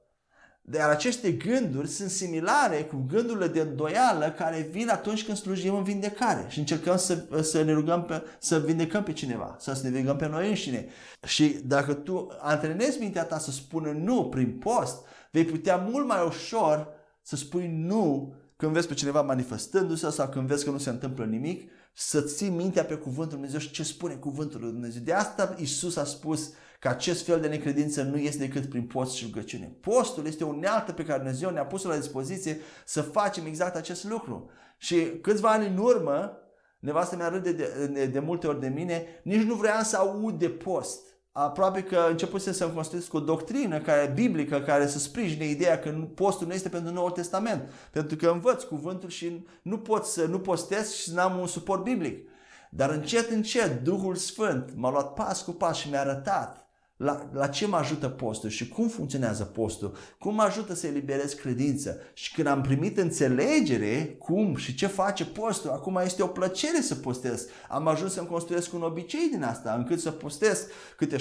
[0.61, 5.83] Dar aceste gânduri sunt similare cu gândurile de îndoială care vin atunci când slujim în
[5.83, 10.17] vindecare și încercăm să, să ne rugăm pe, să vindecăm pe cineva, să ne vindecăm
[10.17, 10.87] pe noi înșine.
[11.23, 16.25] Și dacă tu antrenezi mintea ta să spună nu prin post, vei putea mult mai
[16.25, 16.94] ușor
[17.25, 21.25] să spui nu când vezi pe cineva manifestându-se sau când vezi că nu se întâmplă
[21.25, 25.01] nimic, să ții mintea pe cuvântul Lui Dumnezeu și ce spune cuvântul Lui Dumnezeu.
[25.01, 29.13] De asta Isus a spus că acest fel de necredință nu este decât prin post
[29.15, 29.77] și rugăciune.
[29.81, 34.03] Postul este o unealtă pe care Dumnezeu ne-a pus la dispoziție să facem exact acest
[34.03, 34.49] lucru.
[34.77, 36.37] Și câțiva ani în urmă,
[36.79, 40.39] nevastă mea râde de, de, de multe ori de mine, nici nu vrea să aud
[40.39, 41.04] de post
[41.37, 46.47] aproape că începuse să construiesc o doctrină care biblică care să sprijine ideea că postul
[46.47, 47.71] nu este pentru Noul Testament.
[47.91, 51.83] Pentru că învăț cuvântul și nu pot să nu postez și să n-am un suport
[51.83, 52.29] biblic.
[52.69, 56.64] Dar încet, încet, Duhul Sfânt m-a luat pas cu pas și mi-a arătat
[56.97, 61.33] la, la ce mă ajută postul și cum funcționează postul, cum mă ajută să eliberez
[61.33, 61.97] credință.
[62.13, 66.95] Și când am primit înțelegere cum și ce face postul, acum este o plăcere să
[66.95, 67.47] postez.
[67.69, 70.67] Am ajuns să-mi construiesc un obicei din asta, încât să postez
[70.97, 71.19] câte 16-18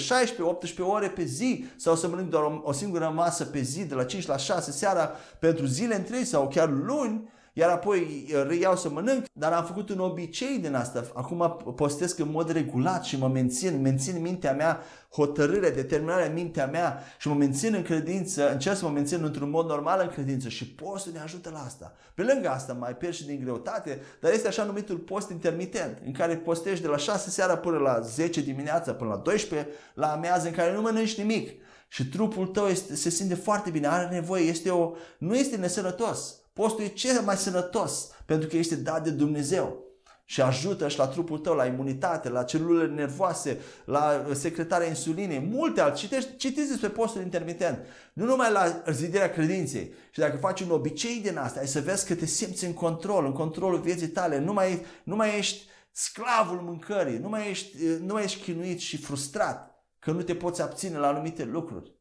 [0.79, 4.03] ore pe zi sau să mănânc doar o, o singură masă pe zi, de la
[4.03, 9.25] 5 la 6 seara, pentru zile întregi sau chiar luni, iar apoi reiau să mănânc,
[9.33, 11.05] dar am făcut un obicei din asta.
[11.13, 14.79] Acum postesc în mod regulat și mă mențin, mențin mintea mea,
[15.11, 19.67] hotărârea, determinarea mintea mea și mă mențin în credință, încerc să mă mențin într-un mod
[19.67, 21.93] normal în credință și postul ne ajută la asta.
[22.13, 26.11] Pe lângă asta mai pierzi și din greutate, dar este așa numitul post intermitent, în
[26.11, 30.47] care postești de la 6 seara până la 10 dimineața, până la 12, la amiază,
[30.47, 31.61] în care nu mănânci nimic.
[31.87, 36.39] Și trupul tău este, se simte foarte bine, are nevoie, este o, nu este nesănătos.
[36.55, 39.83] Postul e cel mai sănătos pentru că este dat de Dumnezeu
[40.25, 45.81] și ajută și la trupul tău, la imunitate, la celulele nervoase, la secretarea insulinei, multe
[45.81, 45.97] alte.
[45.97, 47.85] Citești, citiți despre postul intermitent.
[48.13, 49.93] Nu numai la zidirea credinței.
[50.11, 53.25] Și dacă faci un obicei din asta, ai să vezi că te simți în control,
[53.25, 54.39] în controlul vieții tale.
[54.39, 58.97] Nu mai, nu mai ești sclavul mâncării, nu mai ești, nu mai ești chinuit și
[58.97, 61.94] frustrat că nu te poți abține la anumite lucruri.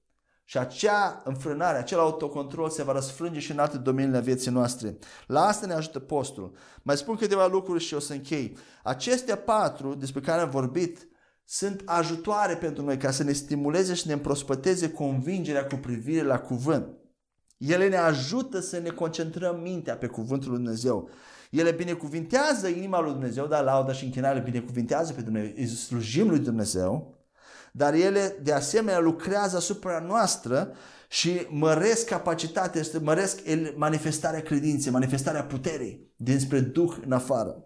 [0.45, 4.99] Și acea înfrânare, acel autocontrol se va răsfrânge și în alte domenii ale vieții noastre.
[5.27, 6.57] La asta ne ajută postul.
[6.83, 8.57] Mai spun câteva lucruri și o să închei.
[8.83, 11.09] Acestea patru despre care am vorbit
[11.45, 16.39] sunt ajutoare pentru noi ca să ne stimuleze și ne împrospăteze convingerea cu privire la
[16.39, 16.87] cuvânt.
[17.57, 21.09] Ele ne ajută să ne concentrăm mintea pe cuvântul lui Dumnezeu.
[21.51, 26.39] Ele binecuvintează inima lui Dumnezeu, dar lauda și închinare binecuvintează pe Dumnezeu, îi slujim lui
[26.39, 27.14] Dumnezeu
[27.77, 30.75] dar ele de asemenea lucrează asupra noastră
[31.09, 33.41] și măresc capacitatea, măresc
[33.77, 37.65] manifestarea credinței, manifestarea puterii dinspre Duh în afară.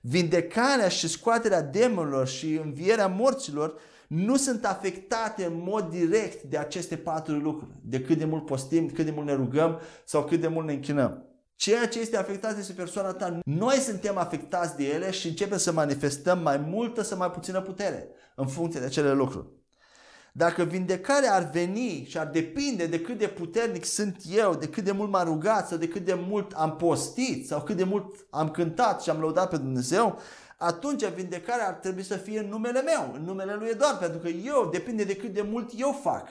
[0.00, 3.74] Vindecarea și scoaterea demonilor și învierea morților
[4.08, 8.90] nu sunt afectate în mod direct de aceste patru lucruri, de cât de mult postim,
[8.90, 11.35] cât de mult ne rugăm sau cât de mult ne închinăm.
[11.56, 13.38] Ceea ce este afectat este persoana ta.
[13.44, 18.08] Noi suntem afectați de ele și începem să manifestăm mai multă sau mai puțină putere
[18.34, 19.46] în funcție de acele lucruri.
[20.32, 24.84] Dacă vindecarea ar veni și ar depinde de cât de puternic sunt eu, de cât
[24.84, 28.26] de mult m-am rugat sau de cât de mult am postit sau cât de mult
[28.30, 30.18] am cântat și am lăudat pe Dumnezeu,
[30.56, 34.28] atunci vindecarea ar trebui să fie în numele meu, în numele lui Eduard, pentru că
[34.28, 36.28] eu depinde de cât de mult eu fac.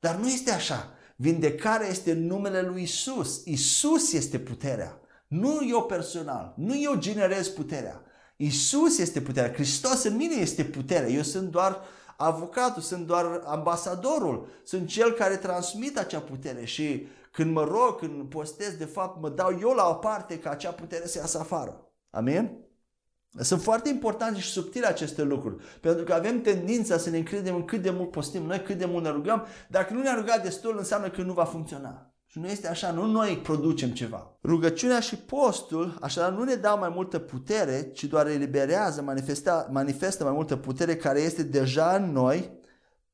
[0.00, 0.92] Dar nu este așa.
[1.20, 3.44] Vindecarea este în numele lui Isus.
[3.44, 5.00] Isus este puterea.
[5.28, 6.54] Nu eu personal.
[6.56, 8.02] Nu eu generez puterea.
[8.36, 9.52] Isus este puterea.
[9.52, 11.08] Hristos în mine este puterea.
[11.08, 11.80] Eu sunt doar
[12.16, 14.48] avocatul, sunt doar ambasadorul.
[14.64, 19.28] Sunt cel care transmit acea putere și când mă rog, când postez, de fapt mă
[19.28, 21.92] dau eu la o parte ca acea putere să iasă afară.
[22.10, 22.67] Amin?
[23.40, 27.64] Sunt foarte importante și subtile aceste lucruri, pentru că avem tendința să ne încredem în
[27.64, 29.46] cât de mult postim noi, cât de mult ne rugăm.
[29.68, 32.12] Dacă nu ne-a rugat destul, înseamnă că nu va funcționa.
[32.30, 34.36] Și nu este așa, nu noi producem ceva.
[34.42, 40.24] Rugăciunea și postul, așadar, nu ne dau mai multă putere, ci doar eliberează, manifestă, manifestă
[40.24, 42.58] mai multă putere care este deja în noi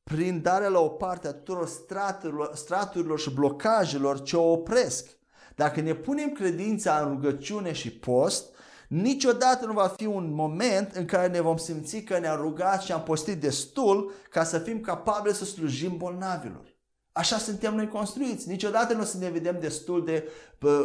[0.02, 5.08] prin darea la o parte a tuturor straturilor, straturilor și blocajelor ce o opresc.
[5.54, 8.53] Dacă ne punem credința în rugăciune și post,
[9.02, 12.92] Niciodată nu va fi un moment în care ne vom simți că ne-am rugat și
[12.92, 16.72] am postit destul ca să fim capabili să slujim bolnavilor.
[17.12, 18.48] Așa suntem noi construiți.
[18.48, 20.28] Niciodată nu o să ne vedem destul de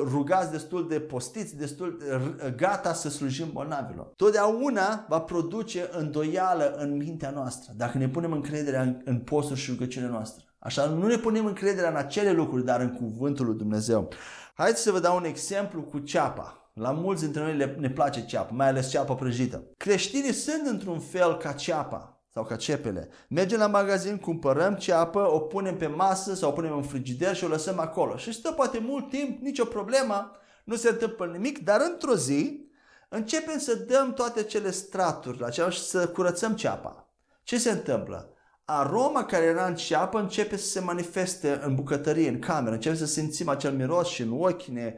[0.03, 1.97] rugați, destul de postiți, destul
[2.37, 4.13] de gata să slujim bolnavilor.
[4.15, 9.71] Totdeauna va produce îndoială în mintea noastră dacă ne punem încrederea în, în postul și
[9.71, 10.43] rugăciunea noastră.
[10.59, 14.09] Așa nu ne punem încrederea în acele lucruri, dar în cuvântul lui Dumnezeu.
[14.53, 16.58] Haideți să vă dau un exemplu cu ceapa.
[16.79, 19.63] La mulți dintre noi le, ne place ceapă, mai ales ceapă prăjită.
[19.77, 23.09] Creștinii sunt într-un fel ca ceapa sau ca cepele.
[23.29, 27.43] Mergem la magazin, cumpărăm ceapă, o punem pe masă sau o punem în frigider și
[27.43, 28.17] o lăsăm acolo.
[28.17, 30.31] Și stă poate mult timp, nicio problemă,
[30.63, 32.67] nu se întâmplă nimic, dar într-o zi
[33.09, 37.09] începem să dăm toate cele straturi la ceapă și să curățăm ceapa.
[37.43, 38.33] Ce se întâmplă?
[38.69, 43.05] Aroma care era în ceapă începe să se manifeste în bucătărie, în cameră, începe să
[43.05, 44.95] simțim acel miros și în ochi, ne,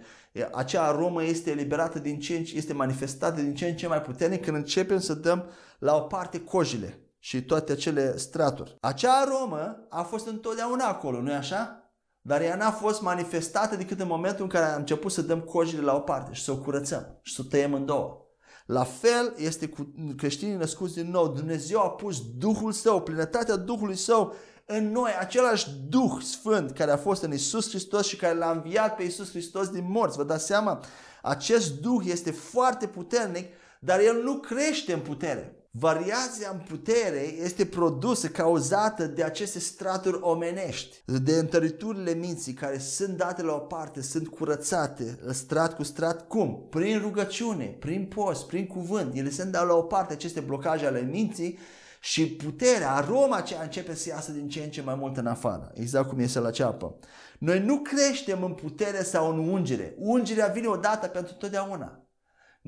[0.52, 4.02] acea aromă este eliberată din ce în ce, este manifestată din ce în ce mai
[4.02, 5.46] puternic când începem să dăm
[5.80, 8.78] la o parte cojile și toate acele straturi.
[8.80, 11.92] Acea aromă a fost întotdeauna acolo, nu-i așa?
[12.22, 15.82] Dar ea n-a fost manifestată decât în momentul în care am început să dăm cojile
[15.82, 18.26] la o parte și să o curățăm și să o tăiem în două.
[18.66, 21.28] La fel este cu creștinii născuți din nou.
[21.28, 24.36] Dumnezeu a pus Duhul Său, plinătatea Duhului Său
[24.66, 28.96] în noi, același Duh Sfânt care a fost în Isus Hristos și care l-a înviat
[28.96, 30.18] pe Isus Hristos din morți.
[30.18, 30.84] Vă dați seama?
[31.22, 33.48] Acest Duh este foarte puternic,
[33.80, 35.61] dar el nu crește în putere.
[35.74, 43.18] Variația în putere este produsă, cauzată de aceste straturi omenești, de întăriturile minții care sunt
[43.18, 46.28] date la o parte, sunt curățate, strat cu strat.
[46.28, 46.68] Cum?
[46.70, 49.16] Prin rugăciune, prin post, prin cuvânt.
[49.16, 51.58] Ele sunt date la o parte, aceste blocaje ale minții
[52.00, 55.72] și puterea, aroma aceea începe să iasă din ce în ce mai mult în afară,
[55.74, 56.96] exact cum este la ceapă.
[57.40, 59.96] Noi nu creștem în putere sau în ungere.
[59.98, 62.01] Ungerea vine odată pentru totdeauna.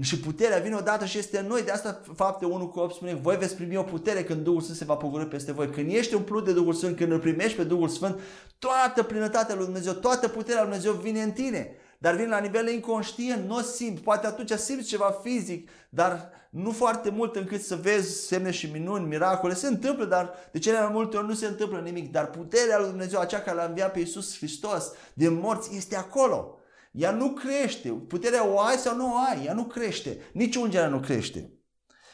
[0.01, 1.63] Și puterea vine odată și este în noi.
[1.63, 4.77] De asta fapte 1 cu 8 spune, voi veți primi o putere când Duhul Sfânt
[4.77, 5.69] se va pogorâ peste voi.
[5.69, 8.19] Când ești umplut de Duhul Sfânt, când îl primești pe Duhul Sfânt,
[8.59, 11.75] toată plinătatea lui Dumnezeu, toată puterea lui Dumnezeu vine în tine.
[11.97, 14.01] Dar vine la nivel inconștient, nu o simți.
[14.01, 19.07] Poate atunci simți ceva fizic, dar nu foarte mult încât să vezi semne și minuni,
[19.07, 19.53] miracole.
[19.53, 22.11] Se întâmplă, dar de cele mai multe ori nu se întâmplă nimic.
[22.11, 26.57] Dar puterea lui Dumnezeu, acea care l-a înviat pe Iisus Hristos din morți, este acolo.
[26.93, 27.89] Ea nu crește.
[27.89, 29.45] Puterea o ai sau nu o ai.
[29.45, 30.17] Ea nu crește.
[30.33, 31.53] Nici ungerea nu crește.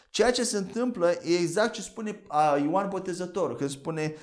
[0.10, 2.22] Ceea ce se întâmplă e exact ce spune
[2.64, 4.16] Ioan Botezătorul, când spune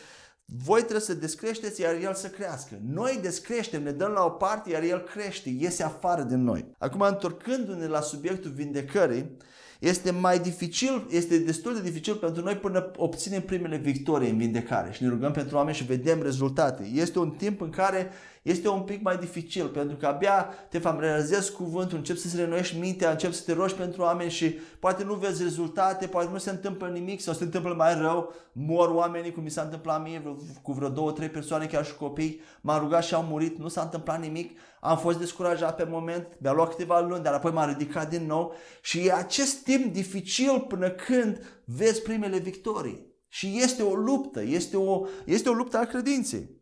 [0.44, 2.80] voi trebuie să descreșteți, iar el să crească.
[2.86, 6.74] Noi descreștem, ne dăm la o parte, iar el crește, iese afară din noi.
[6.78, 9.36] Acum, întorcându-ne la subiectul vindecării,
[9.80, 14.92] este mai dificil, este destul de dificil pentru noi până obținem primele victorii în vindecare
[14.92, 16.90] și ne rugăm pentru oameni și vedem rezultate.
[16.94, 18.10] Este un timp în care
[18.46, 23.10] este un pic mai dificil pentru că abia te familiarizezi cuvântul, începi să-ți renoiești mintea,
[23.10, 24.48] începi să te rogi pentru oameni și
[24.80, 28.88] poate nu vezi rezultate, poate nu se întâmplă nimic sau se întâmplă mai rău, mor
[28.88, 32.80] oamenii cum mi s-a întâmplat mie cu vreo două, trei persoane, chiar și copii, m-am
[32.80, 36.68] rugat și au murit, nu s-a întâmplat nimic, am fost descurajat pe moment, mi-a luat
[36.68, 41.62] câteva luni, dar apoi m-am ridicat din nou și e acest timp dificil până când
[41.64, 43.14] vezi primele victorii.
[43.28, 46.55] Și este o luptă, este o, este o luptă a credinței.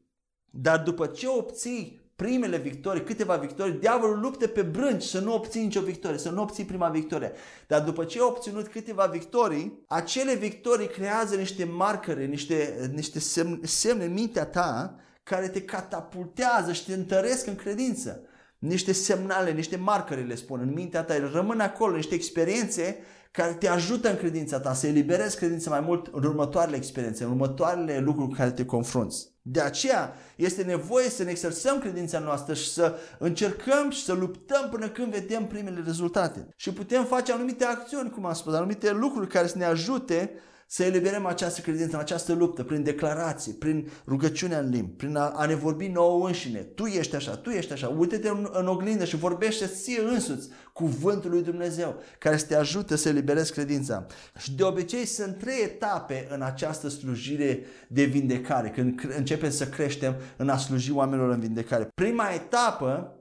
[0.57, 5.63] Dar după ce obții primele victorii, câteva victorii, diavolul lupte pe brânci să nu obții
[5.63, 7.33] nicio victorie, să nu obții prima victorie.
[7.67, 13.59] Dar după ce ai obținut câteva victorii, acele victorii creează niște marcăre, niște, niște semne,
[13.63, 18.23] semne în mintea ta care te catapultează și te întăresc în credință.
[18.59, 22.99] Niște semnale, niște marcăre le spun în mintea ta, rămân acolo, niște experiențe
[23.37, 27.31] care te ajută în credința ta, să eliberezi credința mai mult în următoarele experiențe, în
[27.31, 29.29] următoarele lucruri cu care te confrunți.
[29.43, 34.69] De aceea este nevoie să ne exersăm credința noastră și să încercăm și să luptăm
[34.71, 36.49] până când vedem primele rezultate.
[36.57, 40.31] Și putem face anumite acțiuni, cum am spus, anumite lucruri care să ne ajute
[40.75, 45.29] să eliberăm această credință în această luptă prin declarații, prin rugăciunea în limbi, prin a,
[45.29, 46.59] a ne vorbi nouă înșine.
[46.59, 47.89] Tu ești așa, tu ești așa.
[47.89, 52.97] Uite-te în, în oglindă și vorbește ție însuți cuvântul lui Dumnezeu care să te ajute
[52.97, 54.07] să eliberezi credința.
[54.39, 60.17] Și de obicei sunt trei etape în această slujire de vindecare, când începem să creștem
[60.37, 61.89] în a sluji oamenilor în vindecare.
[61.95, 63.19] Prima etapă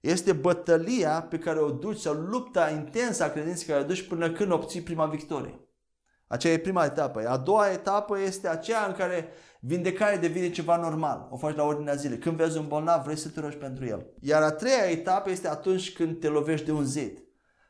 [0.00, 4.30] este bătălia pe care o duci sau lupta intensă a credinței care o duci până
[4.30, 5.67] când obții prima victorie.
[6.28, 7.28] Aceea e prima etapă.
[7.28, 9.28] A doua etapă este aceea în care
[9.60, 11.28] vindecarea devine ceva normal.
[11.30, 12.18] O faci la ordinea zilei.
[12.18, 14.06] Când vezi un bolnav, vrei să te rogi pentru el.
[14.20, 17.22] Iar a treia etapă este atunci când te lovești de un zid.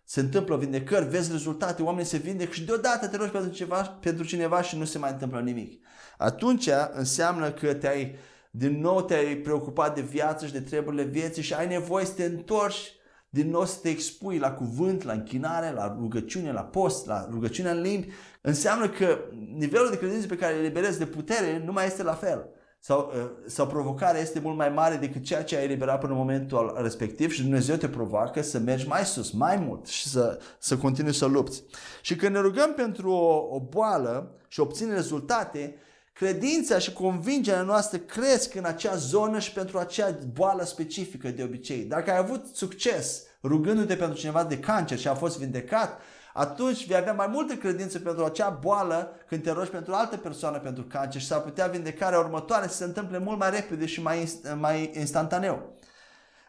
[0.04, 4.24] Se întâmplă vindecări, vezi rezultate, oamenii se vindec și deodată te rogi pentru, ceva, pentru
[4.24, 5.84] cineva și nu se mai întâmplă nimic.
[6.18, 8.16] Atunci înseamnă că te-ai,
[8.50, 12.24] din nou te-ai preocupat de viață și de treburile vieții și ai nevoie să te
[12.24, 12.92] întorci
[13.30, 17.70] din nou să te expui la cuvânt, la închinare, la rugăciune, la post, la rugăciune
[17.70, 18.08] în limbi,
[18.40, 19.18] înseamnă că
[19.56, 22.48] nivelul de credință pe care îl eliberezi de putere nu mai este la fel.
[22.80, 26.18] Sau, uh, sau provocarea este mult mai mare decât ceea ce ai eliberat până în
[26.18, 30.76] momentul respectiv și Dumnezeu te provoacă să mergi mai sus, mai mult și să, să
[30.76, 31.64] continui să lupți.
[32.02, 35.74] Și când ne rugăm pentru o, o boală și obținem rezultate,
[36.18, 41.84] Credința și convingerea noastră cresc în acea zonă și pentru acea boală specifică de obicei.
[41.84, 46.00] Dacă ai avut succes rugându-te pentru cineva de cancer și a fost vindecat,
[46.32, 50.58] atunci vei avea mai multă credință pentru acea boală când te rogi pentru altă persoană
[50.58, 54.32] pentru cancer și s-ar putea vindecarea următoare să se întâmple mult mai repede și mai,
[54.58, 55.78] mai instantaneu.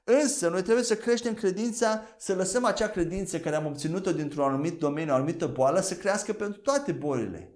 [0.03, 4.79] Însă, noi trebuie să creștem credința, să lăsăm acea credință care am obținut-o dintr-un anumit
[4.79, 7.53] domeniu, o anumită boală, să crească pentru toate bolile.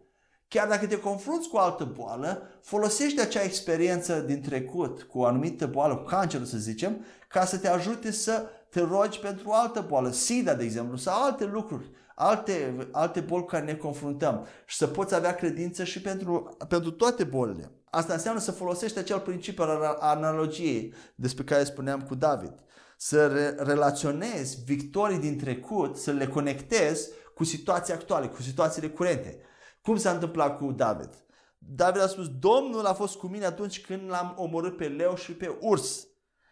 [0.53, 5.25] Chiar dacă te confrunți cu o altă boală, folosește acea experiență din trecut cu o
[5.25, 9.53] anumită boală, cu cancerul să zicem, ca să te ajute să te rogi pentru o
[9.53, 14.45] altă boală, SIDA de exemplu, sau alte lucruri, alte, alte boli cu care ne confruntăm
[14.65, 17.71] și să poți avea credință și pentru, pentru toate bolile.
[17.89, 22.53] Asta înseamnă să folosești acel principiu al analogiei despre care spuneam cu David.
[22.97, 29.37] Să re- relaționezi victorii din trecut, să le conectezi cu situații actuale, cu situațiile curente.
[29.83, 31.09] Cum s-a întâmplat cu David?
[31.57, 35.31] David a spus, Domnul a fost cu mine atunci când l-am omorât pe leu și
[35.31, 36.07] pe urs.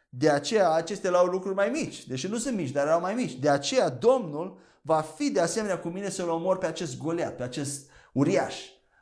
[0.10, 3.34] De aceea acestea erau lucruri mai mici, deși nu sunt mici, dar erau mai mici.
[3.34, 7.44] De aceea Domnul va fi de asemenea cu mine să-l omor pe acest Goliat, pe
[7.44, 8.56] acest uriaș.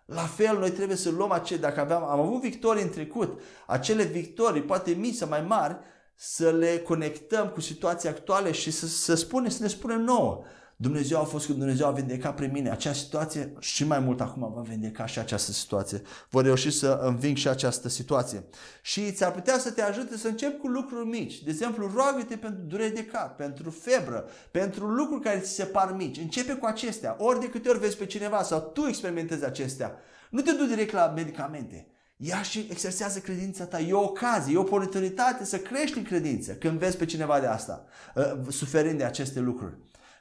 [0.06, 4.04] La fel, noi trebuie să luăm acele, dacă aveam, am avut victorii în trecut, acele
[4.04, 5.78] victorii, poate mici sau mai mari,
[6.16, 10.44] să le conectăm cu situația actuală și să, să, spune, să ne spunem nouă.
[10.82, 12.70] Dumnezeu a fost când Dumnezeu a vindecat prin mine.
[12.70, 16.02] Acea situație și mai mult acum va vindeca și această situație.
[16.30, 18.44] Vor reuși să înving și această situație.
[18.82, 21.44] Și ți-ar putea să te ajute să începi cu lucruri mici.
[21.44, 25.96] De exemplu, roagă-te pentru durere de cap, pentru febră, pentru lucruri care ți se par
[25.98, 26.18] mici.
[26.18, 27.16] Începe cu acestea.
[27.20, 29.96] Ori de câte ori vezi pe cineva sau tu experimentezi acestea.
[30.30, 31.88] Nu te du direct la medicamente.
[32.16, 33.80] Ia și exersează credința ta.
[33.80, 37.46] E o ocazie, e o oportunitate să crești în credință când vezi pe cineva de
[37.46, 39.78] asta, uh, suferind de aceste lucruri.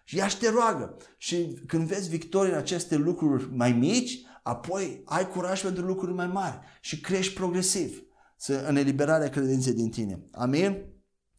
[0.08, 0.96] Și ea și te roagă.
[1.16, 6.26] Și când vezi victorii în aceste lucruri mai mici, apoi ai curaj pentru lucruri mai
[6.26, 8.02] mari și crești progresiv
[8.36, 10.20] să, în eliberarea credinței din tine.
[10.32, 10.84] Amin?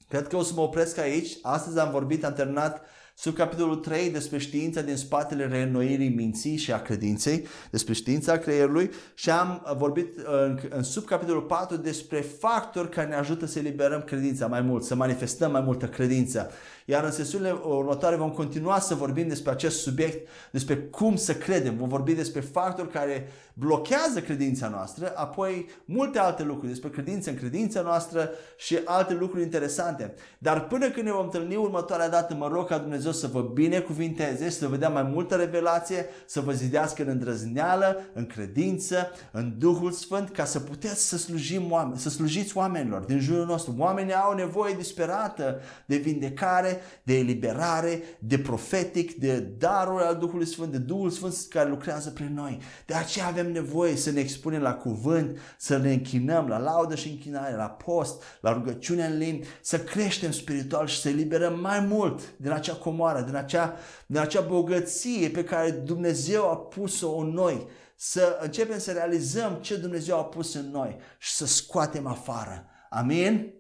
[0.08, 1.38] Cred că o să mă opresc aici.
[1.42, 2.82] Astăzi am vorbit, am terminat
[3.16, 8.90] sub capitolul 3 despre știința din spatele reînnoirii minții și a credinței, despre știința creierului
[9.14, 14.48] și am vorbit în, în subcapitolul 4 despre factori care ne ajută să eliberăm credința
[14.48, 16.52] mai mult, să manifestăm mai multă credință.
[16.90, 21.78] Iar în sesiunile următoare vom continua să vorbim despre acest subiect, despre cum să credem.
[21.78, 27.36] Vom vorbi despre factori care blochează credința noastră, apoi multe alte lucruri despre credință în
[27.36, 30.14] credința noastră și alte lucruri interesante.
[30.38, 34.50] Dar până când ne vom întâlni următoarea dată, mă rog ca Dumnezeu să vă binecuvinteze
[34.50, 39.54] și să vă dea mai multă revelație, să vă zidească în îndrăzneală, în credință, în
[39.58, 43.76] Duhul Sfânt, ca să puteți să slujim oameni, să slujiți oamenilor din jurul nostru.
[43.78, 50.72] Oamenii au nevoie disperată de vindecare, de eliberare, de profetic, de darul al Duhului Sfânt,
[50.72, 52.60] de Duhul Sfânt care lucrează prin noi.
[52.86, 57.10] De aceea avem nevoie să ne expunem la cuvânt, să ne închinăm la laudă și
[57.10, 62.34] închinare, la post, la rugăciune în limbi, să creștem spiritual și să eliberăm mai mult
[62.38, 63.76] din acea comoară, din acea,
[64.08, 67.68] din acea bogăție pe care Dumnezeu a pus-o în noi
[68.02, 72.66] să începem să realizăm ce Dumnezeu a pus în noi și să scoatem afară.
[72.90, 73.54] Amin?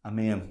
[0.00, 0.50] Amin.